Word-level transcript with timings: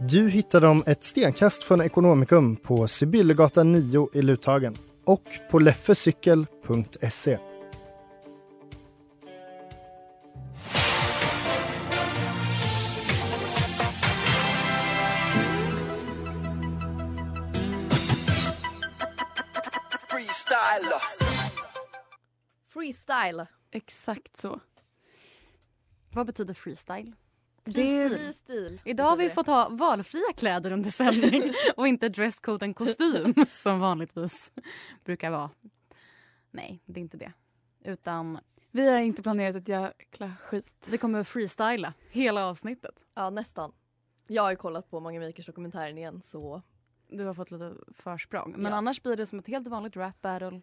Du 0.00 0.28
hittar 0.28 0.60
dem 0.60 0.82
ett 0.86 1.02
stenkast 1.02 1.64
från 1.64 1.80
Ekonomikum 1.80 2.56
på 2.56 2.88
Sibyllegatan 2.88 3.72
9 3.72 4.08
i 4.12 4.22
Luthagen 4.22 4.76
och 5.04 5.22
på 5.50 5.58
leffecykel.se. 5.58 7.38
Freestyle. 22.68 23.46
Exakt 23.70 24.36
så. 24.36 24.60
Vad 26.12 26.26
betyder 26.26 26.54
freestyle? 26.54 27.12
Det... 27.74 28.08
Fri 28.10 28.32
stil. 28.32 28.80
Idag 28.84 29.04
har 29.04 29.16
vi 29.16 29.30
fått 29.30 29.46
ha 29.46 29.68
valfria 29.68 30.32
kläder 30.36 30.72
under 30.72 30.90
sändning 30.90 31.42
och 31.76 31.88
inte 31.88 32.08
dresscode 32.08 32.64
en 32.66 32.74
kostym 32.74 33.34
som 33.52 33.80
vanligtvis 33.80 34.52
brukar 35.04 35.30
vara. 35.30 35.50
Nej, 36.50 36.82
det 36.84 37.00
är 37.00 37.02
inte 37.02 37.16
det. 37.16 37.32
Utan 37.84 38.38
Vi 38.70 38.88
har 38.90 38.98
inte 38.98 39.22
planerat 39.22 39.56
ett 39.56 39.68
jäkla 39.68 40.32
skit. 40.42 40.88
vi 40.90 40.98
kommer 40.98 41.24
freestyla 41.24 41.92
hela 42.10 42.46
avsnittet. 42.46 42.94
Ja, 43.14 43.30
nästan. 43.30 43.72
Jag 44.26 44.42
har 44.42 44.50
ju 44.50 44.56
kollat 44.56 44.90
på 44.90 45.00
Mange 45.00 45.20
Makers 45.26 45.46
dokumentären 45.46 45.98
igen 45.98 46.22
så 46.22 46.62
Du 47.08 47.24
har 47.24 47.34
fått 47.34 47.50
lite 47.50 47.74
försprång. 47.94 48.54
Men 48.56 48.72
Ja. 48.72 48.78
annars 48.78 49.02
blir 49.02 49.16
det 49.16 49.26
som 49.26 49.38
ett 49.38 49.46
helt 49.46 49.68
vanligt 49.68 49.96
rap 49.96 50.20
battle. 50.22 50.60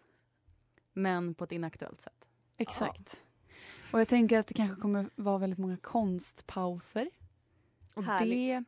Men 0.92 1.34
på 1.34 1.44
ett 1.44 1.52
inaktuellt 1.52 2.00
sätt. 2.00 2.24
Exakt. 2.56 3.22
Och 3.92 4.00
jag 4.00 4.08
tänker 4.08 4.38
att 4.38 4.46
det 4.46 4.54
kanske 4.54 4.80
kommer 4.80 5.10
vara 5.16 5.38
väldigt 5.38 5.58
många 5.58 5.76
konstpauser. 5.76 7.10
Och 7.94 8.04
Härligt. 8.04 8.30
det... 8.38 8.64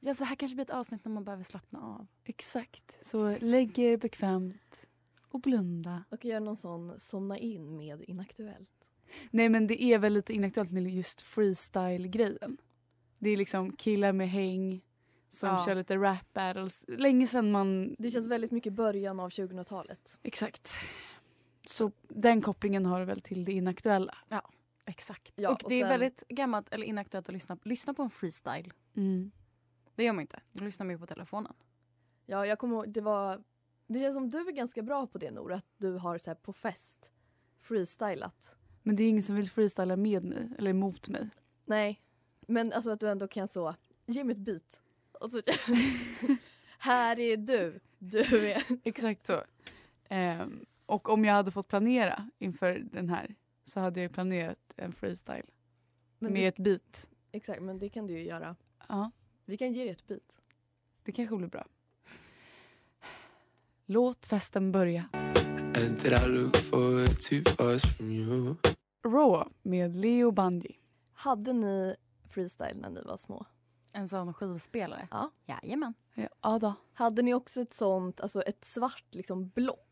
Ja, 0.00 0.14
så 0.14 0.24
här 0.24 0.36
kanske 0.36 0.54
blir 0.54 0.64
ett 0.64 0.70
avsnitt 0.70 1.04
när 1.04 1.12
man 1.12 1.24
behöver 1.24 1.44
slappna 1.44 1.82
av. 1.82 2.06
Exakt. 2.24 2.98
Så 3.02 3.36
lägg 3.40 3.78
er 3.78 3.96
bekvämt 3.96 4.86
och 5.28 5.40
blunda. 5.40 6.04
och 6.10 6.24
göra 6.24 6.40
någon 6.40 6.56
sån 6.56 7.00
somna 7.00 7.38
in 7.38 7.76
med 7.76 8.02
inaktuellt. 8.08 8.68
Nej 9.30 9.48
men 9.48 9.66
det 9.66 9.82
är 9.82 9.98
väl 9.98 10.12
lite 10.12 10.32
inaktuellt 10.32 10.70
med 10.70 10.94
just 10.94 11.22
freestyle-grejen. 11.22 12.56
Det 13.18 13.30
är 13.30 13.36
liksom 13.36 13.72
killar 13.72 14.12
med 14.12 14.30
häng 14.30 14.80
som 15.28 15.48
Ja. 15.48 15.64
kör 15.66 15.74
lite 15.74 15.96
rap 15.96 16.32
battles. 16.32 16.84
Länge 16.88 17.26
sedan 17.26 17.50
man... 17.50 17.96
Det 17.98 18.10
känns 18.10 18.26
väldigt 18.26 18.50
mycket 18.50 18.72
början 18.72 19.20
av 19.20 19.30
2000-talet. 19.30 20.18
Exakt. 20.22 20.74
Så 21.66 21.92
den 22.08 22.42
kopplingen 22.42 22.86
har 22.86 23.00
du 23.00 23.06
väl 23.06 23.20
till 23.20 23.44
det 23.44 23.52
inaktuella. 23.52 24.14
Exakt. 24.84 25.32
Ja, 25.36 25.50
och 25.50 25.62
och 25.64 25.68
det 25.68 25.74
är 25.74 25.80
sen- 25.80 25.88
väldigt 25.88 26.22
gammalt 26.28 26.68
eller 26.72 26.86
inaktuellt 26.86 27.28
att 27.28 27.32
lyssna, 27.32 27.58
lyssna 27.64 27.94
på 27.94 28.02
en 28.02 28.10
freestyle. 28.10 28.72
Mm. 28.96 29.30
Det 29.94 30.04
gör 30.04 30.12
man 30.12 30.20
inte. 30.20 30.40
Då 30.52 30.64
lyssnar 30.64 30.86
ju 30.90 30.98
på 30.98 31.06
telefonen. 31.06 31.52
Ja, 32.26 32.46
jag 32.46 32.58
kommer 32.58 32.76
ihåg, 32.76 32.92
det 32.92 33.00
var... 33.00 33.42
Det 33.86 33.98
känns 33.98 34.14
som 34.14 34.30
du 34.30 34.38
är 34.38 34.52
ganska 34.52 34.82
bra 34.82 35.06
på 35.06 35.18
det 35.18 35.30
Nora, 35.30 35.54
att 35.54 35.66
du 35.76 35.92
har 35.92 36.18
så 36.18 36.30
här 36.30 36.34
på 36.34 36.52
fest 36.52 37.10
freestylat. 37.60 38.56
Men 38.82 38.96
det 38.96 39.02
är 39.02 39.08
ingen 39.08 39.22
som 39.22 39.36
vill 39.36 39.50
freestyla 39.50 39.96
med 39.96 40.24
mig 40.24 40.48
eller 40.58 40.70
emot 40.70 41.08
mig. 41.08 41.28
Nej, 41.64 42.02
men 42.46 42.72
alltså 42.72 42.90
att 42.90 43.00
du 43.00 43.10
ändå 43.10 43.28
kan 43.28 43.48
så, 43.48 43.74
ge 44.06 44.24
mig 44.24 44.32
ett 44.32 44.38
beat. 44.38 44.80
Och 45.12 45.30
så, 45.30 45.40
här 46.78 47.18
är 47.18 47.36
du, 47.36 47.80
du 47.98 48.50
är... 48.50 48.64
Exakt 48.84 49.26
så. 49.26 49.42
Ehm, 50.08 50.66
och 50.86 51.08
om 51.08 51.24
jag 51.24 51.34
hade 51.34 51.50
fått 51.50 51.68
planera 51.68 52.30
inför 52.38 52.78
den 52.92 53.08
här 53.08 53.34
så 53.64 53.80
hade 53.80 54.02
jag 54.02 54.12
planerat 54.12 54.58
en 54.76 54.92
freestyle 54.92 55.46
Men 56.18 56.32
med 56.32 56.42
det, 56.42 56.46
ett 56.46 56.56
beat. 56.64 57.10
exakt, 57.32 57.62
men 57.62 57.78
det 57.78 57.88
kan 57.88 58.06
du 58.06 58.12
ju 58.12 58.24
göra. 58.24 58.56
Ja, 58.88 59.10
Vi 59.44 59.56
kan 59.56 59.72
ge 59.72 59.82
dig 59.84 59.92
ett 59.92 60.06
beat. 60.06 60.36
det 61.04 61.12
kanske 61.12 61.36
blir 61.36 61.48
bra. 61.48 61.66
Låt 63.86 64.26
festen 64.26 64.72
börja. 64.72 65.04
You? 68.00 68.54
Raw 69.04 69.50
med 69.62 69.96
Leo 69.96 70.30
Bungy. 70.30 70.72
Hade 71.12 71.52
ni 71.52 71.96
freestyle 72.30 72.74
när 72.80 72.90
ni 72.90 73.02
var 73.02 73.16
små? 73.16 73.46
En 73.92 74.08
sån 74.08 74.34
skivspelare? 74.34 75.08
Ja. 75.10 75.30
Jajamän. 75.46 75.94
Ja 76.42 76.58
då. 76.58 76.74
Hade 76.92 77.22
ni 77.22 77.34
också 77.34 77.60
ett 77.60 77.74
sånt, 77.74 78.20
alltså 78.20 78.42
ett 78.42 78.64
svart 78.64 79.04
liksom 79.10 79.48
block, 79.48 79.91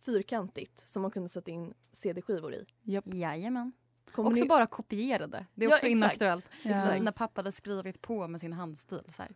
fyrkantigt, 0.00 0.88
som 0.88 1.02
man 1.02 1.10
kunde 1.10 1.28
sätta 1.28 1.50
in 1.50 1.74
CD-skivor 1.92 2.54
i? 2.54 2.64
Japp. 2.82 3.04
Jajamän. 3.14 3.72
Kommer 4.12 4.30
också 4.30 4.42
ni- 4.42 4.48
bara 4.48 4.66
kopierade. 4.66 5.46
Det 5.54 5.64
är 5.64 5.68
Ja, 5.68 5.74
också 5.74 5.86
exakt. 5.86 5.98
inaktuellt. 5.98 6.46
Ja. 6.64 7.02
När 7.02 7.12
pappa 7.12 7.38
hade 7.38 7.52
skrivit 7.52 8.02
på 8.02 8.28
med 8.28 8.40
sin 8.40 8.52
handstil. 8.52 9.02
Så 9.16 9.22
här. 9.22 9.34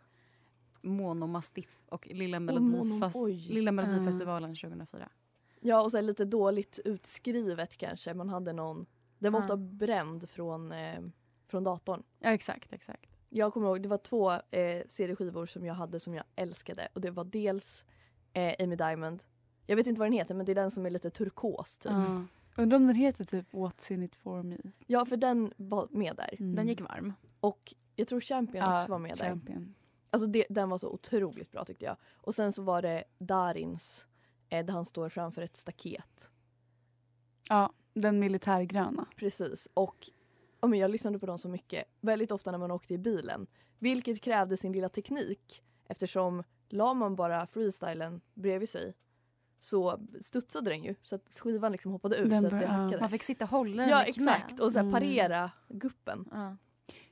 Monomastiff 0.82 1.82
och 1.88 2.06
Lilla, 2.06 2.38
Melodifest- 2.40 3.12
oj. 3.14 3.48
Lilla 3.48 3.72
Melodifestivalen 3.72 4.54
2004. 4.56 5.08
Ja, 5.60 5.82
och 5.82 5.90
så 5.90 5.96
här 5.96 6.02
lite 6.02 6.24
dåligt 6.24 6.80
utskrivet 6.84 7.76
kanske. 7.76 8.14
Man 8.14 8.28
hade 8.28 8.52
någon, 8.52 8.86
den 9.18 9.32
var 9.32 9.40
Ja. 9.40 9.44
ofta 9.44 9.56
bränd 9.56 10.30
från, 10.30 10.72
eh, 10.72 11.00
från 11.48 11.64
datorn. 11.64 12.02
Ja, 12.18 12.30
exakt. 12.30 12.72
exakt. 12.72 13.10
Jag 13.28 13.52
kommer 13.52 13.66
ihåg, 13.66 13.82
det 13.82 13.88
var 13.88 13.98
två 13.98 14.30
eh, 14.32 14.82
CD-skivor 14.88 15.46
som 15.46 15.66
jag 15.66 15.74
hade 15.74 16.00
som 16.00 16.14
jag 16.14 16.24
älskade. 16.36 16.88
Och 16.92 17.00
det 17.00 17.10
var 17.10 17.24
dels 17.24 17.84
eh, 18.32 18.54
Amy 18.64 18.76
Diamond. 18.76 19.22
Jag 19.66 19.76
vet 19.76 19.86
inte 19.86 19.98
vad 19.98 20.06
den 20.06 20.12
heter 20.12 20.34
men 20.34 20.46
det 20.46 20.52
är 20.52 20.54
den 20.54 20.70
som 20.70 20.86
är 20.86 20.90
lite 20.90 21.10
turkos 21.10 21.78
typ. 21.78 21.92
Ja. 21.92 22.24
Undrar 22.56 22.76
om 22.76 22.86
den 22.86 22.96
heter 22.96 23.24
typ 23.24 23.52
What's 23.52 23.92
in 23.92 24.02
it 24.02 24.16
for 24.16 24.42
me. 24.42 24.56
Ja, 24.86 25.04
för 25.04 25.16
den 25.16 25.52
var 25.56 25.88
med 25.90 26.16
där. 26.16 26.34
Mm. 26.38 26.54
Den 26.54 26.68
gick 26.68 26.80
varm. 26.80 27.12
Och 27.40 27.74
jag 27.96 28.08
tror 28.08 28.20
Champion 28.20 28.64
Ja, 28.64 28.78
också 28.78 28.90
var 28.90 28.98
med 28.98 29.16
där. 29.16 29.28
Champion. 29.28 29.74
Alltså 30.10 30.26
det, 30.26 30.46
den 30.48 30.68
var 30.68 30.78
så 30.78 30.88
otroligt 30.88 31.52
bra 31.52 31.64
tyckte 31.64 31.84
jag. 31.84 31.96
Och 32.14 32.34
sen 32.34 32.52
så 32.52 32.62
var 32.62 32.82
det 32.82 33.04
Darins 33.18 34.06
eh, 34.48 34.66
där 34.66 34.72
han 34.72 34.84
står 34.84 35.08
framför 35.08 35.42
ett 35.42 35.56
staket. 35.56 36.30
Ja, 37.48 37.72
den 37.94 38.18
militärgröna. 38.18 39.06
Precis. 39.16 39.68
Och 39.74 40.10
ja, 40.60 40.68
men 40.68 40.78
jag 40.78 40.90
lyssnade 40.90 41.18
på 41.18 41.26
dem 41.26 41.38
så 41.38 41.48
mycket. 41.48 41.84
Väldigt 42.00 42.30
ofta 42.30 42.50
när 42.50 42.58
man 42.58 42.70
åkte 42.70 42.94
i 42.94 42.98
bilen. 42.98 43.46
Vilket 43.78 44.20
krävde 44.20 44.56
sin 44.56 44.72
lilla 44.72 44.88
teknik. 44.88 45.62
Eftersom 45.88 46.42
la 46.68 46.94
man 46.94 47.16
bara 47.16 47.46
freestylen 47.46 48.20
bredvid 48.34 48.68
sig 48.68 48.94
så 49.64 49.98
studsade 50.20 50.70
den 50.70 50.84
ju. 50.84 50.94
Så 51.02 51.14
att 51.14 51.38
skivan 51.42 51.72
liksom 51.72 51.92
hoppade 51.92 52.16
ut 52.16 52.30
Den 52.30 52.40
så 52.40 52.46
att 52.46 52.60
det 52.60 52.66
hackade. 52.66 53.00
Man 53.00 53.10
fick 53.10 53.22
sitta 53.22 53.44
och 53.44 53.50
hålla 53.50 53.82
den 53.82 53.90
Ja 53.90 53.98
knä. 53.98 54.08
exakt. 54.34 54.60
Och 54.60 54.72
så 54.72 54.78
här 54.78 54.84
Mm. 54.86 54.92
parera 54.92 55.50
guppen. 55.68 56.28
Ja. 56.32 56.56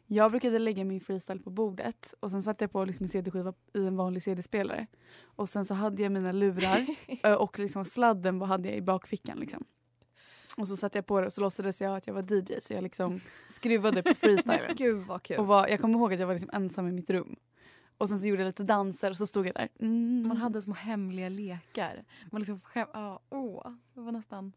Jag 0.06 0.30
brukade 0.30 0.58
lägga 0.58 0.84
min 0.84 1.00
freestyle 1.00 1.40
på 1.40 1.50
bordet 1.50 2.14
och 2.20 2.30
sen 2.30 2.42
satte 2.42 2.64
jag 2.64 2.72
på 2.72 2.84
liksom 2.84 3.04
en 3.04 3.08
CD-skiva 3.08 3.54
i 3.74 3.86
en 3.86 3.96
vanlig 3.96 4.22
CD-spelare. 4.22 4.86
Och 5.24 5.48
sen 5.48 5.64
så 5.64 5.74
hade 5.74 6.02
jag 6.02 6.12
mina 6.12 6.32
lurar 6.32 6.86
och 7.38 7.58
liksom 7.58 7.84
sladden 7.84 8.38
vad 8.38 8.48
hade 8.48 8.68
jag 8.68 8.76
i 8.78 8.82
bakfickan. 8.82 9.38
Liksom. 9.38 9.64
Och 10.56 10.68
så 10.68 10.76
satte 10.76 10.98
jag 10.98 11.06
på 11.06 11.20
det 11.20 11.26
och 11.26 11.32
så 11.32 11.40
låtsades 11.40 11.80
jag 11.80 11.96
att 11.96 12.06
jag 12.06 12.14
var 12.14 12.22
DJ 12.32 12.60
så 12.60 12.72
jag 12.72 12.82
liksom 12.82 13.20
skruvade 13.48 14.02
på 14.02 14.14
freestylen. 14.20 14.76
Gud 14.76 15.06
vad 15.06 15.22
kul. 15.22 15.36
och 15.38 15.46
var, 15.46 15.68
jag 15.68 15.80
kommer 15.80 15.98
ihåg 15.98 16.12
att 16.14 16.20
jag 16.20 16.26
var 16.26 16.34
liksom 16.34 16.50
ensam 16.52 16.88
i 16.88 16.92
mitt 16.92 17.10
rum. 17.10 17.36
Och 18.02 18.08
sen 18.08 18.18
så 18.18 18.26
gjorde 18.26 18.42
jag 18.42 18.46
lite 18.46 18.64
danser 18.64 19.10
och 19.10 19.16
så 19.16 19.26
stod 19.26 19.46
jag 19.46 19.54
där. 19.54 19.68
Mm. 19.78 20.28
Man 20.28 20.36
hade 20.36 20.62
små 20.62 20.74
hemliga 20.74 21.28
lekar. 21.28 22.04
Man 22.30 22.40
liksom 22.40 22.60
skäm... 22.60 22.88
ja, 22.92 23.20
åh, 23.30 23.72
det 23.94 24.00
var 24.00 24.12
nästan 24.12 24.52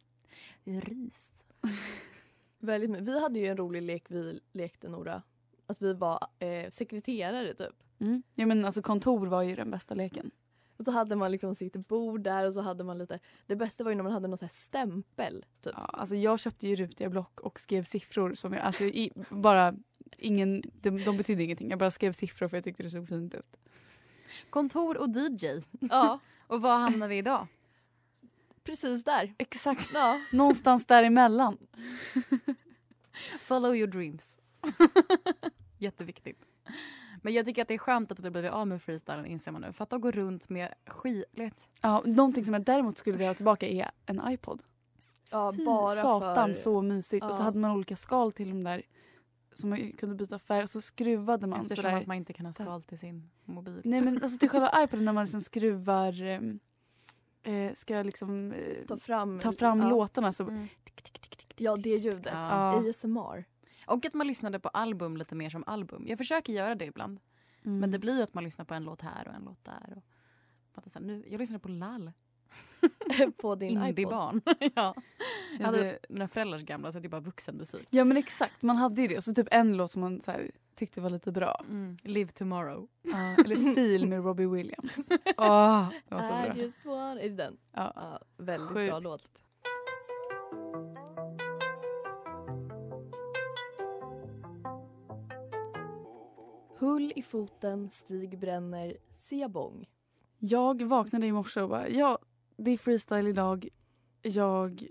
rys. 0.63 1.31
Väldigt, 2.59 3.01
vi 3.01 3.19
hade 3.21 3.39
ju 3.39 3.45
en 3.45 3.57
rolig 3.57 3.81
lek 3.81 4.05
vi 4.07 4.39
lekte 4.51 4.89
Nora. 4.89 5.21
Att 5.67 5.81
vi 5.81 5.93
var 5.93 6.27
eh, 6.39 6.69
sekreterare 6.71 7.53
typ. 7.53 7.75
Mm. 7.99 8.23
Ja 8.35 8.45
men 8.45 8.65
alltså 8.65 8.81
kontor 8.81 9.27
var 9.27 9.41
ju 9.41 9.55
den 9.55 9.71
bästa 9.71 9.93
leken. 9.93 10.31
Och 10.77 10.85
så 10.85 10.91
hade 10.91 11.15
man 11.15 11.31
liksom 11.31 11.55
sitt 11.55 11.87
bord 11.87 12.21
där 12.21 12.45
och 12.45 12.53
så 12.53 12.61
hade 12.61 12.83
man 12.83 12.97
lite... 12.97 13.19
Det 13.45 13.55
bästa 13.55 13.83
var 13.83 13.91
ju 13.91 13.95
när 13.95 14.03
man 14.03 14.13
hade 14.13 14.27
någon 14.27 14.37
så 14.37 14.45
här 14.45 14.53
stämpel. 14.53 15.45
Typ. 15.61 15.73
Ja, 15.75 15.85
alltså 15.85 16.15
jag 16.15 16.39
köpte 16.39 16.67
ju 16.67 16.75
rutiga 16.75 17.09
block 17.09 17.39
och 17.39 17.59
skrev 17.59 17.83
siffror 17.83 18.33
som 18.33 18.53
jag, 18.53 18.61
alltså 18.61 18.83
i, 18.83 19.11
bara 19.29 19.75
ingen, 20.17 20.63
de, 20.81 20.89
de 21.03 21.17
betydde 21.17 21.43
ingenting. 21.43 21.69
Jag 21.69 21.79
bara 21.79 21.91
skrev 21.91 22.13
siffror 22.13 22.47
för 22.47 22.57
jag 22.57 22.63
tyckte 22.63 22.83
det 22.83 22.89
såg 22.89 23.07
fint 23.07 23.35
ut. 23.35 23.57
Kontor 24.49 24.97
och 24.97 25.09
DJ. 25.09 25.47
Ja, 25.79 26.19
Och 26.47 26.61
var 26.61 26.77
hamnar 26.77 27.07
vi 27.07 27.17
idag? 27.17 27.47
precis 28.63 29.03
där. 29.03 29.33
Exakt. 29.37 29.89
Ja. 29.93 30.19
Någonstans 30.33 30.85
däremellan. 30.85 31.57
Follow 33.41 33.75
your 33.75 33.87
dreams. 33.87 34.37
Jätteviktigt. 35.77 36.45
Men 37.21 37.33
jag 37.33 37.45
tycker 37.45 37.61
att 37.61 37.67
det 37.67 37.73
är 37.73 37.77
skönt 37.77 38.11
att 38.11 38.19
vi 38.19 38.29
blivit 38.29 38.51
av 38.51 38.67
med 38.67 38.81
freestylen 38.81 39.25
inser 39.25 39.51
man 39.51 39.61
nu. 39.61 39.73
För 39.73 39.83
att 39.83 40.01
gå 40.01 40.11
runt 40.11 40.49
med 40.49 40.73
skit... 40.87 41.25
Ja, 41.81 42.03
någonting 42.05 42.45
som 42.45 42.53
jag 42.53 42.63
däremot 42.63 42.97
skulle 42.97 43.17
vilja 43.17 43.29
ha 43.29 43.35
tillbaka 43.35 43.67
är 43.67 43.91
en 44.05 44.21
iPod. 44.29 44.61
Ja, 45.31 45.53
Fy 45.57 45.65
bara 45.65 45.87
satan 45.95 46.47
för... 46.47 46.53
så 46.53 46.81
mysigt. 46.81 47.25
Och 47.25 47.35
så 47.35 47.41
Ja. 47.41 47.43
hade 47.45 47.57
man 47.59 47.71
olika 47.71 47.95
skal 47.95 48.31
till 48.31 48.49
de 48.49 48.63
där 48.63 48.81
som 49.57 49.69
man 49.69 49.91
kunde 49.91 50.15
byta 50.15 50.39
färg 50.39 50.63
och 50.63 50.69
så 50.69 50.81
skruvade 50.81 51.47
man 51.47 51.61
Eftersom 51.61 51.83
sådär. 51.83 51.97
att 52.01 52.07
man 52.07 52.17
inte 52.17 52.33
kan 52.33 52.45
ha 52.45 52.53
skal 52.53 52.83
till 52.83 52.99
sin 52.99 53.29
mobil. 53.45 53.81
Nej 53.83 54.01
men 54.01 54.23
alltså 54.23 54.37
till 54.39 54.49
själva 54.49 54.71
iPoden 54.83 55.05
när 55.05 55.13
man 55.13 55.23
liksom 55.25 55.41
skruvar 55.41 56.21
ehm, 56.21 56.59
eh, 57.43 57.73
ska 57.73 58.03
liksom 58.03 58.51
eh, 58.51 58.85
Ta 58.87 58.97
fram, 58.97 59.39
ta 59.39 59.53
fram 59.53 59.79
ja. 59.79 59.89
låtarna 59.89 60.31
så 60.31 60.43
Mm. 60.43 60.67
Ja, 61.57 61.75
det 61.75 61.89
ljudet. 61.89 62.33
Ja. 62.33 62.89
ASMR. 62.89 63.45
Och 63.87 64.05
att 64.05 64.13
man 64.13 64.27
lyssnade 64.27 64.59
på 64.59 64.69
album 64.69 65.17
lite 65.17 65.35
mer 65.35 65.49
som 65.49 65.63
album. 65.67 66.05
Jag 66.07 66.17
försöker 66.17 66.53
göra 66.53 66.75
det 66.75 66.85
ibland. 66.85 67.19
mm. 67.65 67.79
Men 67.79 67.91
det 67.91 67.99
blir 67.99 68.15
ju 68.17 68.21
att 68.21 68.33
man 68.33 68.43
lyssnar 68.43 68.65
på 68.65 68.73
en 68.73 68.83
låt 68.83 69.01
här 69.01 69.27
och 69.27 69.33
en 69.33 69.43
låt 69.43 69.65
där. 69.65 69.93
Och, 69.97 70.03
fattar 70.73 70.89
så 70.89 70.99
här, 70.99 71.05
nu, 71.05 71.25
jag 71.29 71.39
lyssnade 71.39 71.59
på 71.59 71.69
Lall. 71.69 72.11
på 73.37 73.55
din 73.55 73.69
iPod. 73.71 73.87
Indiebarn. 73.89 74.41
ja. 74.59 74.69
Jag 74.75 74.95
Ja, 75.59 75.65
hade 75.65 75.77
det- 75.83 75.99
mina 76.09 76.27
föräldrars 76.27 76.61
gamla 76.61 76.91
så 76.91 76.99
det 76.99 77.07
är 77.07 77.09
bara 77.09 77.21
vuxenmusik. 77.21 77.87
Ja 77.89 78.03
men 78.05 78.17
exakt, 78.17 78.61
man 78.61 78.75
hade 78.75 79.01
ju 79.01 79.07
det. 79.07 79.17
Och 79.17 79.23
så 79.23 79.33
typ 79.33 79.47
en 79.51 79.77
låt 79.77 79.91
som 79.91 80.01
man 80.01 80.21
så 80.21 80.31
här, 80.31 80.51
tyckte 80.75 81.01
var 81.01 81.09
lite 81.09 81.31
bra. 81.31 81.63
Mm. 81.69 81.97
Live 82.03 82.31
tomorrow. 82.31 82.87
Ja, 83.01 83.17
eller 83.45 83.73
Feel 83.73 84.07
med 84.09 84.23
Robbie 84.23 84.45
Williams. 84.45 84.95
Åh, 85.37 85.89
det 86.09 86.15
var 86.15 86.21
så 86.21 86.27
bra. 86.27 86.55
I 86.55 86.61
just 86.61 86.85
want... 86.85 87.19
Är 87.21 87.29
det 87.29 87.35
den? 87.35 87.57
Ja. 87.73 87.91
Ja, 87.95 88.19
väldigt 88.37 88.69
Sjukt. 88.69 88.89
bra 88.91 88.99
låt. 88.99 89.29
Hull 96.77 97.13
i 97.15 97.21
foten, 97.23 97.89
Stig 97.89 98.39
bränner, 98.39 98.97
Siabong. 99.11 99.85
Jag 100.39 100.81
vaknade 100.81 101.27
i 101.27 101.31
morse 101.31 101.61
och 101.61 101.69
bara, 101.69 101.89
ja 101.89 102.17
det 102.65 102.71
är 102.71 102.77
freestyle 102.77 103.27
idag. 103.27 103.67
Jag, 104.21 104.87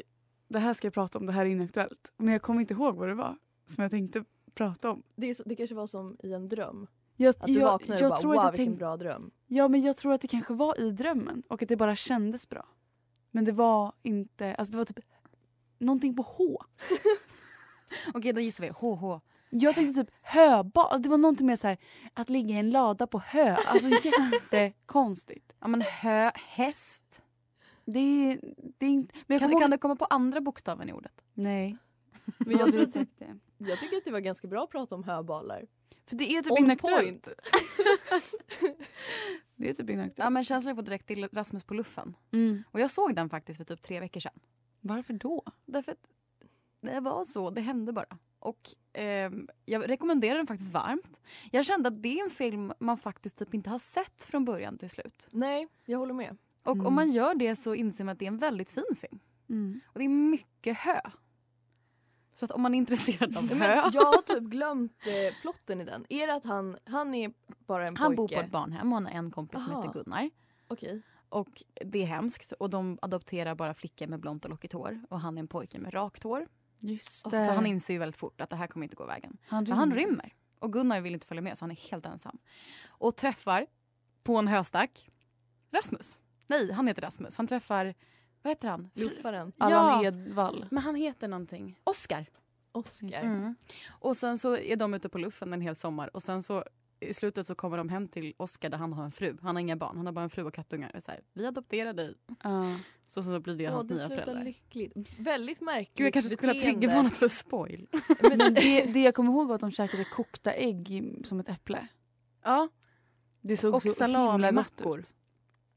det 0.49 0.59
här 0.59 0.75
ska 0.75 0.87
jag 0.87 0.95
prata 0.95 1.19
om, 1.19 1.27
det 1.27 1.33
här 1.33 1.45
är 1.47 1.51
inaktuellt. 1.51 2.13
Men 2.17 2.33
jag 2.33 2.43
kommer 2.43 2.61
inte 2.61 2.75
ihåg 2.75 2.97
vad 2.97 3.09
det 3.09 3.15
var 3.15 3.37
som 3.67 3.83
jag 3.83 3.91
tänkte 3.91 4.25
prata 4.55 4.91
om. 4.91 5.03
Det, 5.17 5.31
är 5.31 5.35
så, 5.35 5.43
det 5.47 5.57
kanske 5.57 5.75
var 5.75 5.87
som 5.87 6.17
i 6.23 6.33
en 6.33 6.49
dröm. 6.49 6.87
Jag, 7.17 7.31
Att 7.31 7.47
du 7.47 7.53
jag, 7.53 7.65
vaknar 7.65 7.97
och 7.97 8.03
jag 8.03 8.11
bara 8.11 8.21
tror 8.21 8.35
wow 8.35 8.51
vilken 8.51 8.67
tänk, 8.67 8.79
bra 8.79 8.97
dröm. 8.97 9.31
Ja 9.47 9.69
men 9.69 9.81
jag 9.81 9.97
tror 9.97 10.13
att 10.13 10.21
det 10.21 10.29
kanske 10.29 10.55
var 10.55 10.81
i 10.81 10.91
drömmen 10.91 11.43
och 11.49 11.63
att 11.63 11.69
det 11.69 11.77
bara 11.77 11.97
kändes 11.97 12.49
bra. 12.49 12.67
Men 13.31 13.45
det 13.45 13.53
var 13.53 13.93
inte, 14.03 14.55
alltså 14.55 14.73
det 14.73 14.79
var 14.79 14.85
typ 14.85 15.01
någonting 15.79 16.17
på 16.17 16.23
H. 16.23 16.63
Okej, 18.15 18.33
då 18.33 18.41
gissar 18.41 18.65
vi. 18.65 18.71
HH. 18.71 19.21
Jag 19.51 19.75
tänkte 19.75 20.05
typ 20.05 20.15
höbad, 20.23 21.03
det 21.03 21.09
var 21.09 21.19
någonting 21.19 21.47
med 21.47 21.61
så 21.61 21.67
här 21.67 21.79
att 22.15 22.31
ligga 22.31 22.55
i 22.55 22.59
en 22.59 22.71
lada 22.71 23.07
på 23.07 23.19
hö. 23.19 23.57
Alltså 23.67 23.89
jättekonstigt. 24.05 25.53
Ja 25.61 25.69
men 25.69 25.83
hö, 25.83 26.31
häst. 26.35 27.21
Det 27.85 27.99
är, 28.01 28.41
det 28.79 28.87
är 28.87 28.91
inte... 28.91 29.15
Men 29.27 29.35
jag 29.35 29.41
Kan, 29.41 29.49
kommer 29.49 29.61
kan 29.61 29.71
ihåg- 29.71 29.79
du 29.79 29.79
komma 29.79 29.97
på 29.97 30.05
andra 30.05 30.41
bokstaven 30.41 30.89
i 30.89 30.93
ordet? 30.93 31.21
Nej. 31.35 31.77
Men 32.39 32.51
Jag 32.51 32.61
jag, 32.61 32.73
tror, 32.93 33.07
det. 33.19 33.39
jag 33.59 33.81
tycker 33.81 33.97
att 33.97 34.05
det 34.05 34.11
var 34.13 34.21
ganska 34.21 34.49
bra 34.49 34.65
att 34.65 34.71
prata 34.71 34.95
om 34.95 35.05
höbalar. 35.05 35.67
För 36.07 36.17
det 36.17 36.25
är 36.37 36.43
typ 36.43 36.53
On 36.53 36.59
inaktuellt. 36.59 37.25
point. 37.25 37.29
Det 39.57 39.71
är 39.71 39.75
typ 39.75 39.89
Ja 39.89 39.93
inaktuellt. 39.95 40.33
men 40.33 40.45
känslan 40.45 40.77
får 40.77 40.83
direkt 40.83 41.07
till 41.07 41.29
Rasmus 41.33 41.65
på 41.65 41.75
luffen. 41.75 42.17
Mm. 42.33 42.63
Och 42.71 42.81
jag 42.81 42.91
såg 42.91 43.15
den 43.17 43.29
faktiskt 43.31 43.57
för 43.57 43.65
typ 43.65 43.83
tre 43.83 44.01
veckor 44.01 44.21
sedan. 44.21 44.39
Varför 44.81 45.13
då? 45.15 45.43
Därför 45.67 45.93
att 45.93 46.07
det 46.81 47.01
var 47.01 47.25
så, 47.25 47.51
det 47.51 47.61
hände 47.61 47.93
bara. 47.93 48.19
Och 48.39 48.61
ehm, 48.93 49.49
jag 49.65 49.89
rekommenderar 49.89 50.37
den 50.37 50.47
faktiskt 50.47 50.73
varmt. 50.73 51.21
Jag 51.53 51.65
kände 51.67 51.89
att 51.89 52.03
det 52.03 52.19
är 52.21 52.25
en 52.25 52.31
film 52.31 52.73
man 52.79 52.99
faktiskt 52.99 53.37
typ 53.39 53.55
inte 53.55 53.71
har 53.71 53.79
sett 53.79 54.25
från 54.25 54.45
början 54.45 54.79
till 54.79 54.91
slut. 54.91 55.29
Nej, 55.31 55.69
jag 55.85 55.99
håller 55.99 56.15
med. 56.15 56.37
Och 56.65 56.75
Mm. 56.75 56.87
om 56.87 56.95
man 56.95 57.11
gör 57.11 57.35
det 57.35 57.57
så 57.57 57.75
inser 57.75 58.05
man 58.05 58.13
att 58.13 58.19
det 58.19 58.25
är 58.25 58.29
en 58.29 58.39
väldigt 58.39 58.71
fin 58.71 58.85
film. 59.01 59.19
Mm. 59.49 59.81
Och 59.87 59.99
det 59.99 60.05
är 60.05 60.09
mycket 60.09 60.77
hö. 60.77 61.01
Så 62.33 62.45
att 62.45 62.51
om 62.51 62.63
man 62.63 62.75
är 62.75 62.79
intresserad 62.79 63.37
av 63.37 63.43
hö. 63.55 63.91
jag 63.93 64.05
har 64.05 64.23
typ 64.23 64.45
glömt 64.45 65.07
eh, 65.07 65.35
plotten 65.43 65.81
i 65.81 65.85
den. 65.85 66.07
Är 66.09 66.27
det 66.27 66.35
att 66.35 66.45
han, 66.45 66.77
han 66.85 67.15
är 67.15 67.33
bara 67.67 67.89
en 67.89 67.97
Han 67.97 68.17
pojke? 68.17 68.17
bor 68.17 68.29
på 68.41 68.45
ett 68.47 68.51
barnhem 68.51 68.93
och 68.93 68.97
han 68.97 69.07
har 69.07 69.13
en 69.13 69.31
kompis 69.31 69.65
som 69.65 69.73
Aha. 69.75 69.83
heter 69.87 69.93
Gunnar. 70.05 70.31
Okej. 70.69 71.03
Och 71.29 71.63
det 71.85 72.03
är 72.03 72.07
hemskt. 72.07 72.53
Och 72.53 72.71
de 72.71 72.99
adopterar 73.03 73.55
bara 73.55 73.75
flickor 73.75 74.07
med 74.07 74.21
blont 74.21 74.45
och 74.45 74.51
lockigt 74.51 74.73
hår. 74.73 75.03
Och 75.11 75.21
han 75.21 75.37
är 75.37 75.41
en 75.41 75.49
pojke 75.49 75.79
med 75.79 75.95
rakt 75.95 76.23
hår. 76.23 76.47
Just 76.79 77.13
Så 77.13 77.29
det. 77.29 77.45
han 77.53 77.67
inser 77.67 77.95
ju 77.95 77.99
väldigt 78.01 78.17
fort 78.17 78.41
att 78.41 78.51
det 78.51 78.57
här 78.57 78.67
kommer 78.67 78.85
inte 78.85 78.97
gå 78.97 79.07
vägen. 79.07 79.37
han, 79.47 79.67
Så 79.67 79.73
han 79.73 79.95
rymmer. 79.95 80.35
Och 80.59 80.73
Gunnar 80.73 81.01
vill 81.01 81.15
inte 81.15 81.27
följa 81.27 81.43
med 81.43 81.59
så 81.59 81.63
han 81.65 81.71
är 81.71 81.91
helt 81.91 82.07
ensam. 82.07 82.39
Och 82.89 83.17
träffar 83.17 83.67
på 84.23 84.37
en 84.37 84.49
höstack 84.49 85.11
Rasmus. 85.71 86.21
Nej, 86.47 86.73
han 86.73 86.87
heter 86.89 87.03
Rasmus. 87.03 87.37
Han 87.37 87.47
träffar, 87.47 87.95
vad 88.43 88.51
heter 88.51 88.69
han? 88.69 88.91
Luffaren. 88.95 89.53
Allan 89.59 90.03
Ja. 90.03 90.09
Edwall. 90.09 90.67
Men 90.71 90.83
han 90.83 90.95
heter 90.95 91.29
någonting. 91.29 91.81
Oscar. 91.85 92.27
Oscar. 92.73 93.23
Mm. 93.23 93.55
Och 93.91 94.17
sen 94.17 94.39
så 94.39 94.57
är 94.57 94.77
de 94.77 94.95
ute 94.95 95.09
på 95.09 95.19
luffen 95.19 95.53
en 95.53 95.61
hel 95.61 95.77
sommar 95.77 96.17
och 96.17 96.23
sen 96.23 96.43
så 96.43 96.65
i 97.01 97.15
slutet 97.15 97.47
så 97.47 97.55
kommer 97.55 97.77
de 97.77 97.89
hem 97.89 98.09
till 98.09 98.35
Oscar 98.37 98.69
där 98.71 98.79
han 98.79 98.93
har 98.93 99.05
en 99.05 99.13
fru. 99.13 99.37
Han 99.43 99.57
har 99.57 99.61
inga 99.61 99.77
barn, 99.77 99.97
han 99.97 100.07
har 100.07 100.13
bara 100.13 100.23
en 100.25 100.31
fru 100.31 100.43
och 100.45 100.55
kattungar. 100.55 100.97
Och 100.97 101.03
så 101.03 101.11
här, 101.11 101.21
vi 101.33 101.47
adopterar 101.47 101.93
dig. 101.93 102.15
Ja. 102.43 102.77
Så, 103.07 103.23
så 103.23 103.41
blir 103.41 103.55
det 103.57 103.63
Ja, 103.65 103.71
hans 103.71 103.89
det 103.89 103.95
nya 103.95 104.09
föräldrar. 104.09 104.45
lyckligt. 104.45 104.93
Väldigt 105.19 105.61
märkligt 105.61 105.95
Gud 105.97 106.07
jag 106.07 106.13
kanske 106.13 106.31
skulle 106.31 106.53
ha 106.53 106.55
beteende. 106.55 106.81
triggervarnat 106.81 107.17
för 107.17 107.29
spoil. 107.29 107.87
Men 108.23 108.39
det, 108.55 108.85
det 108.93 109.01
jag 109.03 109.15
kommer 109.15 109.33
ihåg 109.33 109.49
var 109.49 109.55
att 109.55 109.61
de 109.61 109.71
käkade 109.71 110.05
kokta 110.05 110.53
ägg 110.53 111.15
som 111.25 111.41
ett 111.41 111.49
äpple. 111.49 111.87
Ja, 112.45 112.69
Det 113.41 113.57
såg 113.57 113.75
och 113.75 113.83
så 113.83 114.05
himla 114.07 114.53
gott 114.53 114.81
ut. 114.99 115.15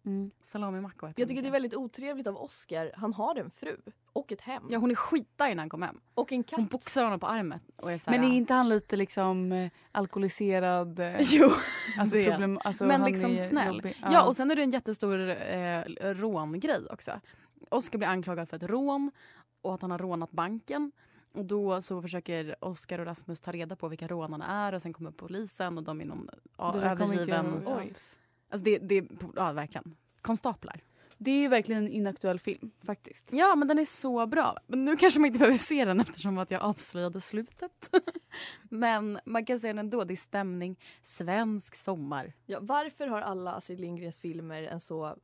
Mm. 0.07 0.31
Salamimackor 0.41 1.07
heter 1.07 1.21
Jag 1.21 1.27
tycker 1.27 1.41
de. 1.41 1.47
det 1.47 1.49
är 1.49 1.51
väldigt 1.51 1.73
otrevligt 1.75 2.27
av 2.27 2.37
Oscar. 2.37 2.91
Han 2.95 3.13
har 3.13 3.35
en 3.35 3.49
fru 3.51 3.77
och 4.13 4.31
ett 4.31 4.41
hem. 4.41 4.63
Ja 4.69 4.77
hon 4.79 4.91
är 4.91 4.95
skitarg 4.95 5.55
när 5.55 5.61
han 5.61 5.69
kom 5.69 5.81
hem. 5.81 5.99
Och 6.13 6.31
en 6.31 6.43
katt. 6.43 6.57
Hon 6.59 6.67
boxar 6.67 7.03
honom 7.03 7.19
på 7.19 7.27
armen 7.27 7.59
och 7.75 7.91
är 7.91 7.97
så 7.97 8.09
här, 8.11 8.19
Men 8.19 8.31
är 8.31 8.35
inte 8.37 8.53
han 8.53 8.69
lite 8.69 8.95
liksom 8.95 9.51
eh, 9.51 9.71
alkoholiserad? 9.91 10.99
eh, 10.99 11.15
Jo, 11.21 11.49
Alltså 11.99 12.15
det 12.15 12.31
problem, 12.31 12.59
alltså 12.63 12.85
men 12.85 13.01
han 13.01 13.11
liksom 13.11 13.31
är 13.31 13.49
snäll. 13.49 13.75
jobbig. 13.75 13.97
Ja. 14.11 14.27
och 14.27 14.35
sen 14.35 14.51
är 14.51 14.55
det 14.55 14.63
en 14.63 14.71
jättestor 14.71 15.29
eh, 15.29 15.83
rångrej 16.13 16.87
också. 16.89 17.11
Oskar 17.69 17.97
blir 17.97 18.07
anklagad 18.07 18.49
för 18.49 18.57
ett 18.57 18.63
rån 18.63 19.11
och 19.61 19.73
att 19.73 19.81
han 19.81 19.91
har 19.91 19.97
rånat 19.97 20.31
banken. 20.31 20.91
Och 21.33 21.45
då 21.45 21.81
så 21.81 22.01
försöker 22.01 22.55
Oskar 22.65 22.99
och 22.99 23.05
Rasmus 23.05 23.39
ta 23.39 23.51
reda 23.51 23.75
på 23.75 23.87
vilka 23.87 24.07
rånarna 24.07 24.45
är 24.67 24.73
och 24.73 24.81
sen 24.81 24.93
kommer 24.93 25.11
polisen 25.11 25.77
och 25.77 25.83
de 25.83 26.01
är 26.01 26.05
någon 26.05 26.29
övergiven... 26.57 27.67
Alltså 28.49 28.63
det, 28.63 28.77
det, 28.77 29.07
ja 29.35 29.51
verkligen. 29.51 29.95
Konstaplar. 30.21 30.81
Det 31.17 31.31
är 31.31 31.39
ju 31.39 31.47
verkligen 31.47 31.85
en 31.85 31.91
inaktuell 31.91 32.39
film 32.39 32.71
faktiskt. 32.83 33.29
Ja 33.31 33.55
men 33.55 33.67
den 33.67 33.79
är 33.79 33.85
så 33.85 34.27
bra. 34.27 34.57
Men 34.67 34.85
nu 34.85 34.97
kanske 34.97 35.19
man 35.19 35.27
inte 35.27 35.39
behöver 35.39 35.57
se 35.57 35.85
den 35.85 35.99
eftersom 35.99 36.37
att 36.37 36.51
jag 36.51 36.61
avslöjade 36.61 37.21
slutet. 37.21 37.89
men 38.69 39.19
man 39.25 39.45
kan 39.45 39.59
se 39.59 39.67
den 39.67 39.79
ändå. 39.79 40.03
Det 40.03 40.13
är 40.13 40.15
stämning. 40.15 40.79
Svensk 41.03 41.75
sommar. 41.75 42.33
Ja, 42.45 42.59
varför 42.61 43.07
har 43.07 43.21
alla 43.21 43.51
Astrid 43.51 43.79
Lindgrens 43.79 44.19
filmer 44.19 44.63
en 44.63 44.79
så 44.79 45.17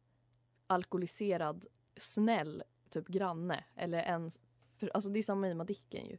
alkoholiserad, 0.67 1.65
snäll 1.97 2.63
typ 2.89 3.07
granne? 3.07 3.63
Eller 3.75 4.03
en... 4.03 4.31
För, 4.77 4.91
alltså 4.93 5.09
det 5.09 5.19
är 5.19 5.23
samma 5.23 5.49
i 5.49 5.53
Madicken 5.53 6.05
ju. 6.05 6.17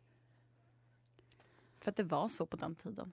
För 1.80 1.90
att 1.90 1.96
det 1.96 2.02
var 2.02 2.28
så 2.28 2.46
på 2.46 2.56
den 2.56 2.74
tiden. 2.74 3.12